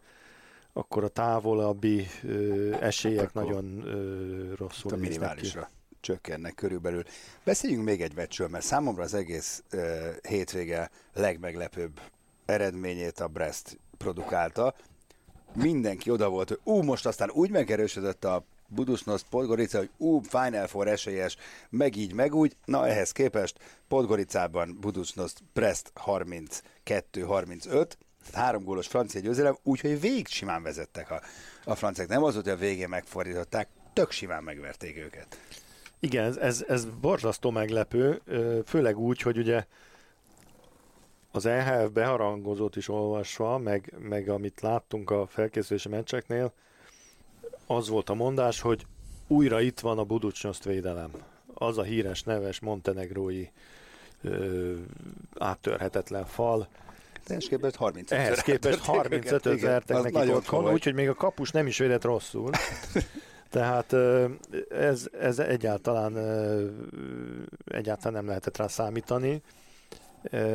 [0.76, 5.18] akkor a távolabbi ö, esélyek Akkor nagyon ö, rosszul a néznek ki.
[5.18, 7.02] minimálisra csökkennek körülbelül.
[7.44, 9.80] Beszéljünk még egy meccsről, mert számomra az egész uh,
[10.28, 12.00] hétvége legmeglepőbb
[12.44, 14.74] eredményét a Brest produkálta.
[15.52, 20.66] Mindenki oda volt, hogy ú, most aztán úgy megerősödött a Budusnos Podgorica, hogy ú, Final
[20.66, 21.36] Four esélyes,
[21.70, 22.56] meg így, meg úgy.
[22.64, 23.58] Na, ehhez képest
[23.88, 27.86] Podgoricában Budusnos Brest 32-35,
[28.32, 31.20] három gólos francia győzelem, úgyhogy végig simán vezettek a,
[31.64, 32.08] a franciák.
[32.08, 35.38] Nem az hogy a végén megfordították, tök simán megverték őket.
[36.00, 38.22] Igen, ez, ez, ez borzasztó meglepő,
[38.66, 39.64] főleg úgy, hogy ugye
[41.30, 46.52] az EHF beharangozót is olvasva, meg, meg amit láttunk a felkészülési meccseknél,
[47.66, 48.86] az volt a mondás, hogy
[49.26, 51.10] újra itt van a Buducsnyoszt védelem.
[51.54, 53.48] Az a híres, neves montenegrói
[54.22, 54.72] ö,
[55.38, 56.68] áttörhetetlen fal.
[57.26, 61.78] Ehhez képest 35 Ehhez képest 35-öt vertek nekik otthon, úgyhogy még a kapus nem is
[61.78, 62.50] védett rosszul.
[63.50, 63.92] Tehát
[64.68, 66.16] ez, ez egyáltalán,
[67.64, 69.42] egyáltalán nem lehetett rá számítani.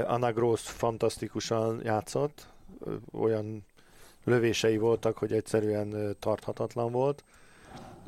[0.05, 2.47] Anna Gross fantasztikusan játszott,
[3.11, 3.65] olyan
[4.29, 7.23] lövései voltak, hogy egyszerűen tarthatatlan volt.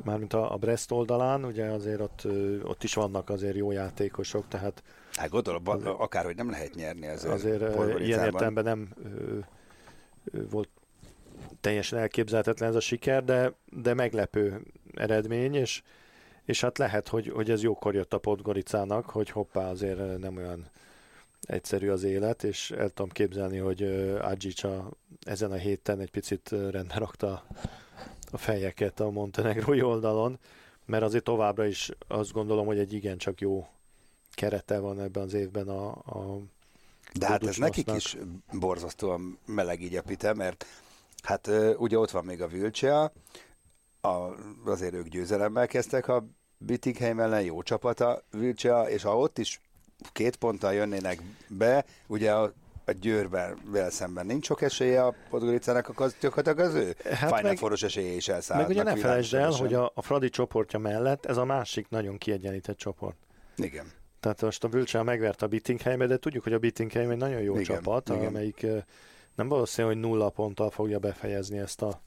[0.04, 2.26] Mármint a, a Brest oldalán, ugye azért ott,
[2.62, 4.82] ott is vannak azért jó játékosok, tehát
[5.12, 5.62] Hát gondolom,
[5.98, 8.02] akárhogy nem lehet nyerni azért Podgoricában.
[8.02, 9.38] ilyen értelemben nem ö,
[10.24, 10.68] ö, volt
[11.60, 14.62] teljesen elképzelhetetlen ez a siker, de, de meglepő
[14.94, 15.82] eredmény, és,
[16.44, 20.66] és hát lehet, hogy, hogy ez jókor jött a Podgoricának, hogy hoppá, azért nem olyan
[21.42, 23.82] egyszerű az élet, és el tudom képzelni, hogy
[24.20, 27.44] Adzsicsa ezen a héten egy picit rendbe rakta
[28.30, 30.38] a fejeket a montenegrói oldalon,
[30.86, 33.66] mert azért továbbra is azt gondolom, hogy egy igencsak jó
[34.34, 36.40] kerete van ebben az évben a, a
[37.18, 38.16] De hát ez nekik is
[38.52, 40.66] borzasztóan meleg így a pite, mert
[41.22, 43.12] hát ugye ott van még a Vilcea,
[44.00, 46.26] a, azért ők győzelemmel kezdtek a
[46.58, 49.60] Bittigheim ellen, jó csapat a Vilcea, és ha ott is
[50.12, 52.52] két ponttal jönnének be, ugye a,
[52.84, 57.42] a Győrben vel szemben nincs sok esélye a Podgoricának, akkor gyakorlatilag az ő Hát Final
[57.42, 58.68] meg- Four-os esélye is Meg elszállnak.
[58.68, 62.76] ugye ne felejtsd el, hogy a, a Fradi csoportja mellett ez a másik nagyon kiegyenlített
[62.76, 63.16] csoport.
[63.56, 63.86] Igen.
[64.20, 67.52] Tehát most a Bülcsán megverte a Bittingheimbe, de tudjuk, hogy a Bittingheim egy nagyon jó
[67.52, 68.26] Igen, csapat, igen.
[68.26, 68.66] amelyik
[69.34, 72.00] nem valószínű, hogy nulla ponttal fogja befejezni ezt a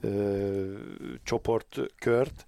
[0.00, 0.72] ö,
[1.22, 2.46] csoportkört,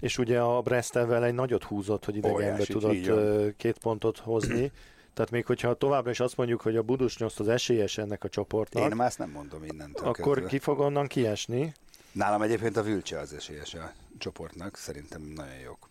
[0.00, 4.70] és ugye a Brestevvel egy nagyot húzott, hogy idegenbe tudott így két pontot hozni.
[5.14, 8.90] Tehát még hogyha továbbra is azt mondjuk, hogy a Budusnyoszt az esélyes ennek a csoportnak,
[8.90, 10.48] Én már ezt nem mondom innentől akkor kezdve.
[10.48, 11.72] ki fog onnan kiesni?
[12.12, 15.88] Nálam egyébként a Vilcea az esélyes a csoportnak, szerintem nagyon jók.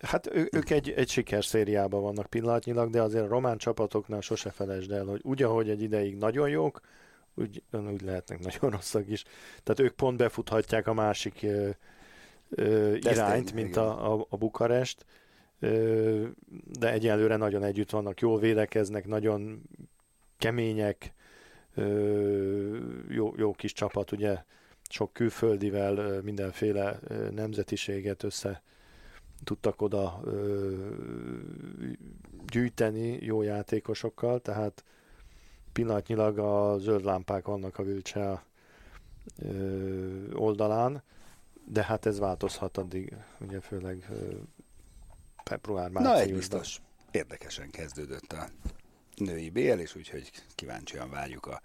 [0.00, 4.90] Hát ő, ők egy, egy sikerszériában vannak pillanatnyilag, de azért a román csapatoknál sose felejtsd
[4.90, 6.80] el, hogy úgy, ahogy egy ideig nagyon jók,
[7.34, 9.24] úgy, úgy lehetnek nagyon rosszak is.
[9.62, 11.46] Tehát ők pont befuthatják a másik
[12.50, 15.06] ö, irányt, mint a, a, a Bukarest,
[15.58, 16.26] ö,
[16.78, 19.62] de egyelőre nagyon együtt vannak, jól védekeznek, nagyon
[20.38, 21.12] kemények,
[21.74, 24.44] ö, jó, jó kis csapat, ugye
[24.88, 26.98] sok külföldivel, mindenféle
[27.30, 28.62] nemzetiséget össze
[29.44, 30.74] tudtak oda ö,
[32.46, 34.84] gyűjteni jó játékosokkal, tehát
[35.72, 38.42] pillanatnyilag a zöld lámpák vannak a Vilcsea
[39.38, 41.02] ö, oldalán,
[41.72, 44.08] de hát ez változhat addig, ugye főleg
[45.44, 46.36] február, Na, egy márciusban.
[46.38, 46.80] biztos.
[47.10, 48.48] Érdekesen kezdődött a
[49.16, 51.60] női BL, és úgyhogy kíváncsian várjuk a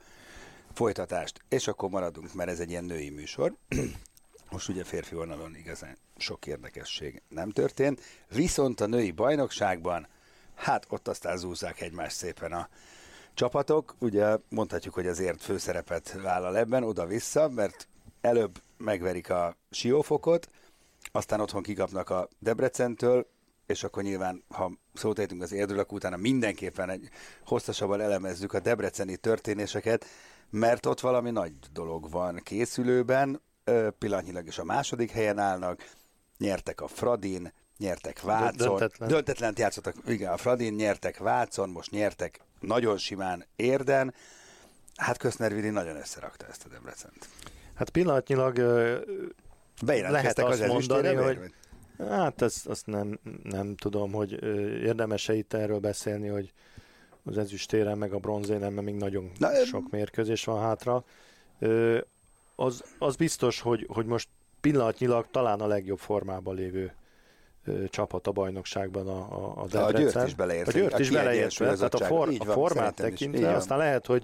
[0.73, 1.41] folytatást.
[1.49, 3.55] És akkor maradunk, mert ez egy ilyen női műsor.
[4.51, 10.07] Most ugye férfi vonalon igazán sok érdekesség nem történt, viszont a női bajnokságban,
[10.55, 12.69] hát ott aztán zúzzák egymást szépen a
[13.33, 13.95] csapatok.
[13.99, 17.87] Ugye mondhatjuk, hogy azért főszerepet vállal ebben, oda-vissza, mert
[18.25, 20.49] előbb megverik a siófokot,
[21.11, 23.27] aztán otthon kikapnak a Debrecentől,
[23.65, 27.09] és akkor nyilván, ha szót ejtünk az érdről, akkor utána mindenképpen egy
[27.45, 30.05] hosszasabban elemezzük a debreceni történéseket,
[30.49, 33.41] mert ott valami nagy dolog van készülőben,
[33.99, 35.89] pillanatnyilag is a második helyen állnak,
[36.37, 39.09] nyertek a Fradin, nyertek Vácon, Döntetlen.
[39.09, 44.13] döntetlent játszottak, igen, a Fradin, nyertek Vácon, most nyertek nagyon simán Érden,
[44.95, 47.27] hát Köszner nagyon összerakta ezt a Debrecent.
[47.75, 49.05] Hát pillanatnyilag lehet
[49.85, 51.39] Bejelentkeztek az azt mondani, hogy
[51.97, 54.43] hát ezt, azt nem, nem tudom, hogy
[54.83, 56.53] érdemes-e itt erről beszélni, hogy
[57.25, 61.03] az ezüstéren meg a bronzéren, mert még nagyon Na, sok mérkőzés van hátra.
[62.55, 64.29] Az, az biztos, hogy, hogy most
[64.61, 66.93] pillanatnyilag talán a legjobb formában lévő
[67.89, 70.01] csapat a bajnokságban a, a, a A Debrecen.
[70.01, 70.79] Győrt is beleértve.
[70.79, 74.23] A Győrt is beleértve, tehát a, for, a formát tekintve, aztán lehet, hogy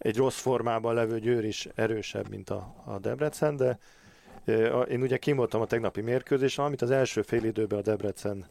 [0.00, 3.78] egy rossz formában levő Győr is erősebb, mint a, a Debrecen, de
[4.88, 8.46] én ugye kimoltam a tegnapi mérkőzésen, amit az első fél időben a Debrecen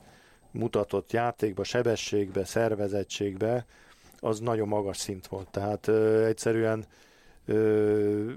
[0.52, 3.66] mutatott játékba, sebességbe, szervezettségbe,
[4.20, 5.48] az nagyon magas szint volt.
[5.48, 6.86] Tehát ö, egyszerűen
[7.46, 8.32] ö,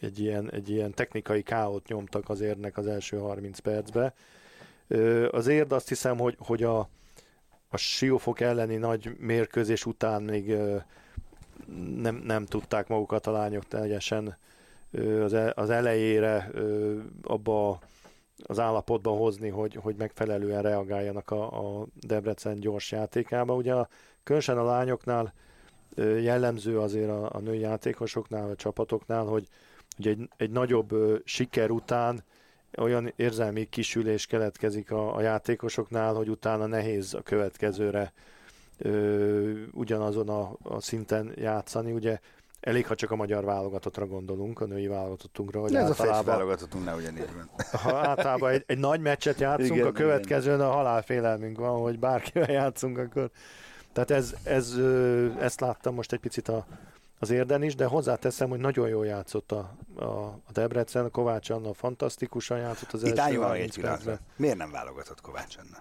[0.00, 4.14] egy, ilyen, egy ilyen technikai káot nyomtak az érnek az első 30 percbe.
[4.88, 6.78] Ö, az érd azt hiszem, hogy, hogy a,
[7.68, 10.76] a Siófok elleni nagy mérkőzés után még ö,
[11.96, 14.36] nem, nem tudták magukat a lányok teljesen
[15.32, 16.50] e- az elejére
[17.22, 17.80] abba
[18.42, 23.54] az állapotba hozni, hogy, hogy megfelelően reagáljanak a, a Debrecen gyors játékába.
[23.54, 23.88] Ugye a,
[24.22, 25.32] különösen a lányoknál
[26.20, 29.48] jellemző azért a, a női játékosoknál, a csapatoknál, hogy,
[29.96, 32.24] hogy egy, egy nagyobb siker után
[32.78, 38.12] olyan érzelmi kisülés keletkezik a, a játékosoknál, hogy utána nehéz a következőre
[38.78, 41.92] ö, ugyanazon a, a szinten játszani.
[41.92, 42.18] Ugye
[42.60, 46.02] elég, ha csak a magyar válogatottra gondolunk, a női válogatottunkra, hogy De ez a férfi
[46.12, 47.50] általában, válogatottunk, ne ugyanígy van.
[47.80, 52.50] ha általában egy, egy nagy meccset játszunk, Igen, a következőn a halálfélelmünk van, hogy bárkivel
[52.50, 53.30] játszunk, akkor...
[53.92, 56.66] Tehát ez, ez, ö, ezt láttam most egy picit a,
[57.18, 61.72] az érden is, de hozzáteszem, hogy nagyon jól játszott a, a, a Debrecen, Kovács Anna
[61.74, 64.04] fantasztikusan játszott az Itt első álljunk meg 30 egy pillanatra.
[64.10, 64.26] percben.
[64.36, 65.76] Miért nem válogatott Kovács Anna?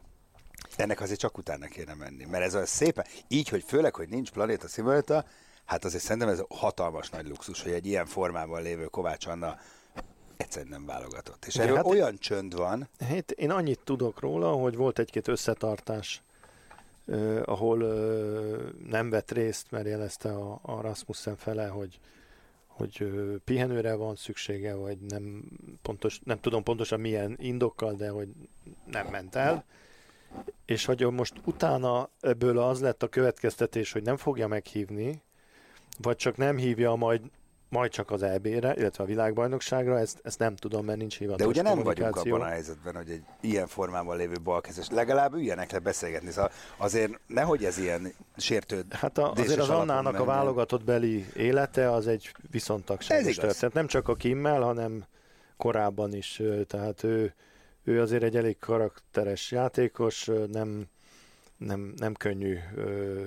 [0.78, 2.26] Ennek azért csak utána kéne menni.
[2.26, 5.26] Mert ez a szépen, így, hogy főleg, hogy nincs planéta szimulata,
[5.66, 9.60] hát azért szerintem ez hatalmas nagy luxus, hogy egy ilyen formában lévő Kovács Anna
[10.38, 11.46] egyszerűen nem válogatott.
[11.46, 16.22] És erről hát- olyan csönd van, Hát én annyit tudok róla, hogy volt egy-két összetartás,
[17.08, 18.60] eh, ahol eh,
[18.90, 22.00] nem vett részt, mert jelezte a, a Rasmussen fele, hogy
[22.68, 23.08] hogy eh,
[23.46, 25.44] pihenőre van szüksége, vagy nem,
[25.82, 28.28] pontos, nem tudom pontosan milyen indokkal, de hogy
[28.86, 29.66] nem ment el.
[30.66, 35.22] És hogy most utána ebből az lett a következtetés, hogy nem fogja meghívni,
[36.02, 37.22] vagy csak nem hívja majd
[37.70, 41.60] majd csak az EB-re, illetve a világbajnokságra, ezt, ezt nem tudom, mert nincs hivatalos de
[41.60, 45.80] ugye nem vagyunk abban a helyzetben, hogy egy ilyen formában lévő balkezes, legalább üljenek le
[45.80, 46.32] beszélgetni.
[46.32, 48.94] Szóval azért nehogy ez ilyen sértőd.
[48.94, 53.74] Hát a, azért az Annának a válogatott beli élete az egy viszontagságos történet.
[53.74, 55.06] Nem csak a Kimmel, hanem
[55.58, 56.42] korábban is.
[56.68, 57.34] Tehát ő,
[57.86, 60.86] ő azért egy elég karakteres játékos, nem,
[61.58, 63.22] nem, nem könnyű ö,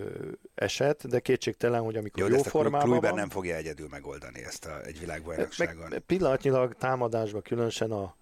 [0.54, 3.88] eset, de kétségtelen, hogy amikor Jó, jó, ezt a formában Kluiber van, nem fogja egyedül
[3.90, 5.88] megoldani ezt a, egy világbajnokságon.
[5.88, 8.14] meg pillanatnyilag támadásban különösen a,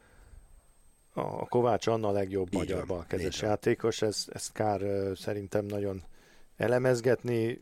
[1.12, 4.80] a Kovács Anna a legjobb Így magyar balkezes játékos, ez, ezt kár
[5.14, 6.02] szerintem nagyon
[6.56, 7.60] elemezgetni,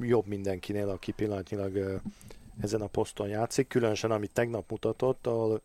[0.00, 2.00] jobb mindenkinél, aki pillanatnyilag
[2.60, 5.62] ezen a poszton játszik, különösen amit tegnap mutatott, ahol,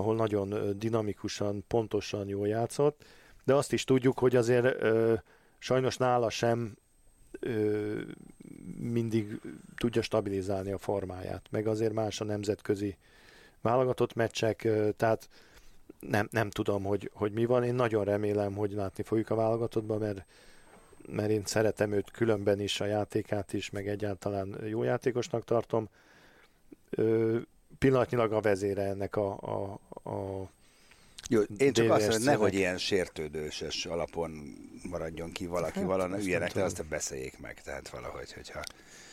[0.00, 3.04] ahol nagyon dinamikusan, pontosan jól játszott,
[3.44, 5.14] de azt is tudjuk, hogy azért ö,
[5.58, 6.76] sajnos nála sem
[7.40, 8.00] ö,
[8.78, 9.40] mindig
[9.76, 12.96] tudja stabilizálni a formáját, meg azért más a nemzetközi
[13.60, 15.28] válogatott meccsek, ö, tehát
[16.00, 17.64] nem, nem tudom, hogy, hogy mi van.
[17.64, 20.24] Én nagyon remélem, hogy látni fogjuk a válogatottban, mert,
[21.08, 25.88] mert én szeretem őt különben is, a játékát is, meg egyáltalán jó játékosnak tartom.
[26.90, 27.38] Ö,
[27.78, 29.78] pillanatnyilag a vezére ennek a, a,
[30.10, 30.48] a
[31.28, 34.54] Jó, én csak azt mondom, nehogy ilyen sértődőses alapon
[34.90, 36.64] maradjon ki valaki, Hát, valami azt le, tudom.
[36.64, 38.60] aztán beszéljék meg, tehát valahogy, hogyha...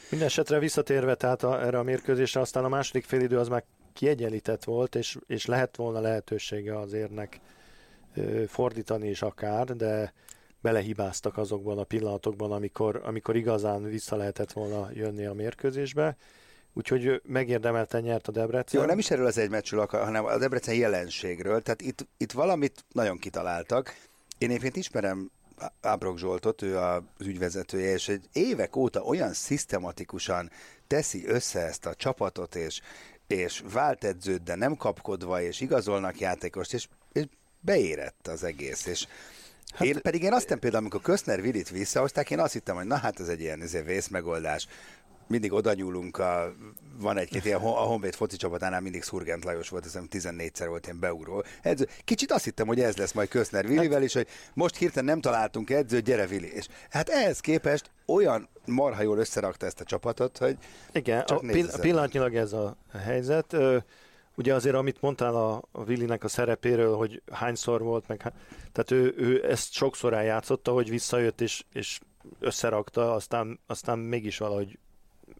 [0.10, 4.64] Minden esetre visszatérve tehát a, erre a mérkőzésre, aztán a második félidő az már kiegyenlített
[4.64, 7.40] volt, és, és lehet volna lehetősége az érnek
[8.16, 10.14] ö, fordítani is akár, de
[10.62, 16.18] belehibáztak azokban a pillanatokban, amikor, amikor igazán vissza lehetett volna jönni a mérkőzésbe.
[16.78, 18.82] Úgyhogy megérdemelten nyert a Debrecen.
[18.82, 21.62] Jó, nem is erről az egy meccsről, hanem a Debrecen jelenségről.
[21.62, 23.96] Tehát itt, itt valamit nagyon kitaláltak.
[24.38, 25.32] Én egyébként ismerem
[25.82, 30.52] Ábrok Zsoltot, ő az ügyvezetője, és egy évek óta olyan szisztematikusan
[30.88, 32.82] teszi össze ezt a csapatot, és,
[33.28, 37.24] és vált edződ, de nem kapkodva, és igazolnak játékost, és, és
[37.60, 39.08] beérett az egész, és
[39.74, 42.98] Hát, én pedig én azt például, amikor Köszner Vilit visszahozták, én azt hittem, hogy na
[42.98, 44.68] hát ez egy ilyen ez egy vészmegoldás
[45.28, 46.54] mindig oda nyúlunk, a,
[47.00, 51.00] van egy-két ilyen, a Honvéd foci csapatánál mindig Szurgent Lajos volt, hiszem 14-szer volt ilyen
[51.00, 51.44] beugró.
[51.62, 55.22] Edző, kicsit azt hittem, hogy ez lesz majd Köszner Vilivel is, hogy most hirtelen nem
[55.22, 56.54] találtunk edzőt, gyere Vili.
[56.54, 60.58] És hát ehhez képest olyan marha jól összerakta ezt a csapatot, hogy
[60.92, 63.56] Igen, csak a pillanatnyilag ez a helyzet.
[64.36, 68.18] Ugye azért, amit mondtál a, a Willinek a szerepéről, hogy hányszor volt, meg,
[68.72, 72.00] tehát ő, ő ezt sokszor eljátszotta, hogy visszajött és, és
[72.40, 74.80] összerakta, aztán, aztán mégis valahogy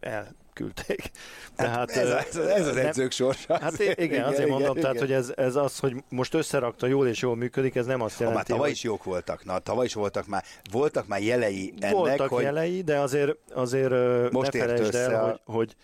[0.00, 1.10] elküldték.
[1.56, 3.58] Hát tehát, ez, ez, ez az edzők sorsa.
[3.58, 5.06] Hát igen, igen azért igen, mondom, igen, tehát, igen.
[5.06, 8.32] hogy ez, ez az, hogy most összerakta jól és jól működik, ez nem azt jelenti,
[8.32, 8.76] ha, már tavaly hogy...
[8.76, 12.42] is jók voltak, na, tavaly is voltak már, voltak már jelei ennek, Voltak hogy...
[12.42, 13.90] jelei, de azért, azért
[14.32, 15.26] most ne felejtsd el, a...
[15.26, 15.74] hogy, hogy,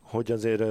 [0.00, 0.62] hogy azért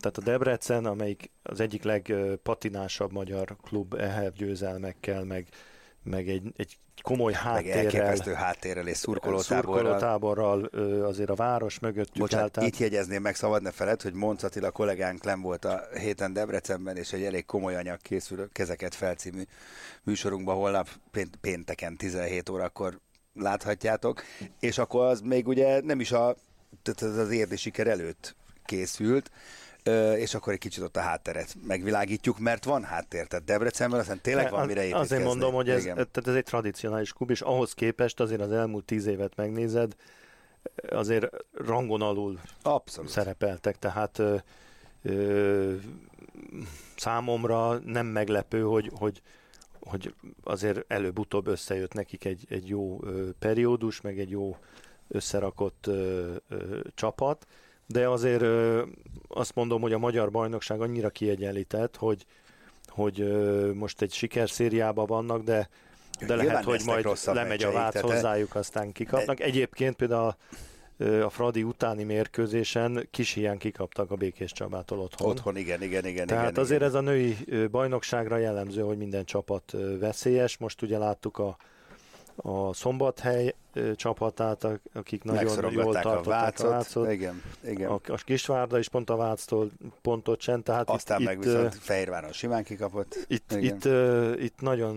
[0.00, 5.46] tehát a Debrecen, amelyik az egyik legpatinásabb magyar klub ehhez győzelmekkel, meg,
[6.04, 7.84] meg egy, egy komoly háttérrel.
[7.84, 9.72] Meg elképesztő háttérrel és szurkolótáborral.
[9.72, 10.64] Szurkolótáborral
[11.04, 12.68] azért a város mögöttük Bocsánat, tehát...
[12.68, 16.96] itt jegyezném meg, szabad ne feled, hogy Monc Attila kollégánk nem volt a héten Debrecenben,
[16.96, 19.42] és egy elég komoly anyag készül Kezeket felcímű
[20.02, 20.88] műsorunkban holnap
[21.40, 23.00] pénteken 17 órakor
[23.34, 24.22] láthatjátok,
[24.60, 26.36] és akkor az még ugye nem is a,
[26.82, 29.30] tehát az érdi siker előtt készült,
[30.16, 34.50] és akkor egy kicsit ott a hátteret megvilágítjuk, mert van háttér, tehát Debrecenben aztán tényleg
[34.50, 35.16] van mire építkezni.
[35.16, 38.84] Azért mondom, hogy ez, tehát ez egy tradicionális klub, és ahhoz képest azért az elmúlt
[38.84, 39.94] tíz évet megnézed,
[40.90, 43.10] azért rangon alul Abszolút.
[43.10, 44.36] szerepeltek, tehát ö,
[45.02, 45.74] ö,
[46.96, 49.22] számomra nem meglepő, hogy, hogy,
[49.80, 50.14] hogy
[50.44, 54.56] azért előbb-utóbb összejött nekik egy, egy jó ö, periódus, meg egy jó
[55.08, 57.46] összerakott ö, ö, csapat,
[57.86, 58.82] de azért ö,
[59.28, 62.24] azt mondom, hogy a magyar bajnokság annyira kiegyenlített, hogy,
[62.86, 65.68] hogy ö, most egy sikerszériában vannak, de
[66.26, 69.40] de lehet, hogy majd lemegy a vác hozzájuk, aztán kikapnak.
[69.40, 70.34] Egyébként például
[70.98, 75.30] a, a Fradi utáni mérkőzésen kis hiány kikaptak a Békés Csabától otthon.
[75.30, 76.26] Otthon, igen, igen, igen.
[76.26, 76.92] Tehát igen, azért igen.
[76.92, 77.36] ez a női
[77.70, 80.56] bajnokságra jellemző, hogy minden csapat veszélyes.
[80.56, 81.56] Most ugye láttuk a
[82.36, 83.54] a Szombathely
[83.94, 86.66] csapatát, akik nagyon jól tartották a Vácot.
[86.66, 87.10] A Vácot.
[87.10, 87.90] Igen, igen.
[87.90, 89.70] A, a Kisvárda is pont a Váctól
[90.02, 90.62] pontot sem.
[90.62, 93.26] Tehát Aztán itt, meg itt, viszont Fehérváron simán kikapott.
[93.28, 93.84] Itt, itt,
[94.38, 94.96] itt nagyon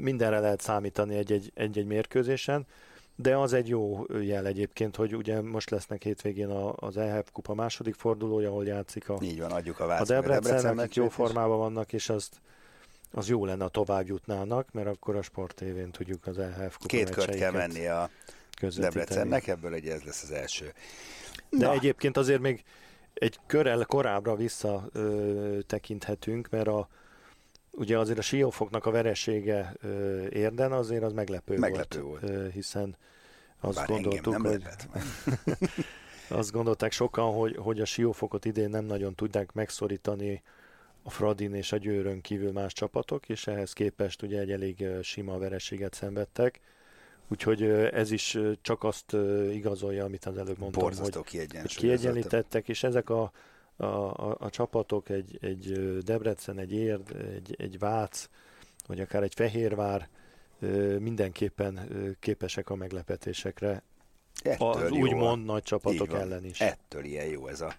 [0.00, 2.66] mindenre lehet számítani egy-egy, egy-egy mérkőzésen.
[3.16, 7.94] De az egy jó jel egyébként, hogy ugye most lesznek hétvégén az EHF kupa második
[7.94, 12.40] fordulója, ahol játszik a, Így van, adjuk a, a Debrecennek jó formában vannak, és azt
[13.14, 16.86] az jó lenne, a tovább jutnának, mert akkor a Sport tévén tudjuk az EHF kupa
[16.86, 18.10] Két kört kell menni a
[18.76, 20.72] Debrecennek, ebből egy ez lesz az első.
[21.50, 21.72] De Na.
[21.72, 22.64] egyébként azért még
[23.14, 26.88] egy körrel korábbra vissza ö, tekinthetünk, mert a,
[27.70, 32.36] ugye azért a Siófoknak a veresége ö, érden azért az meglepő, meglepő volt, volt.
[32.36, 32.96] Ö, hiszen
[33.60, 34.62] azt Bár gondoltuk, hogy
[36.38, 40.42] azt gondolták sokan, hogy, hogy a Siófokot idén nem nagyon tudják megszorítani
[41.06, 45.38] a Fradin és a Győrön kívül más csapatok, és ehhez képest ugye egy elég sima
[45.38, 46.60] vereséget szenvedtek.
[47.28, 49.16] Úgyhogy ez is csak azt
[49.52, 53.32] igazolja, amit az előbb mondtam, Borzasztó hogy, hogy kiegyenlítettek, és ezek a,
[53.76, 58.28] a, a, a csapatok, egy, egy Debrecen, egy Érd, egy, egy Vác,
[58.86, 60.08] vagy akár egy Fehérvár
[60.98, 61.88] mindenképpen
[62.20, 63.82] képesek a meglepetésekre.
[64.42, 66.60] Ettől az úgymond nagy csapatok ellen is.
[66.60, 67.74] Ettől ilyen jó ez a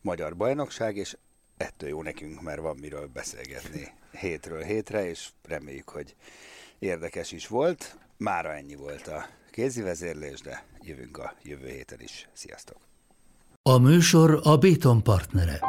[0.00, 1.16] magyar bajnokság, és
[1.56, 6.14] ettől jó nekünk, mert van miről beszélgetni hétről hétre, és reméljük, hogy
[6.78, 7.98] érdekes is volt.
[8.16, 12.28] Mára ennyi volt a kézi vezérlés, de jövünk a jövő héten is.
[12.32, 12.76] Sziasztok!
[13.62, 15.60] A műsor a Béton partnere.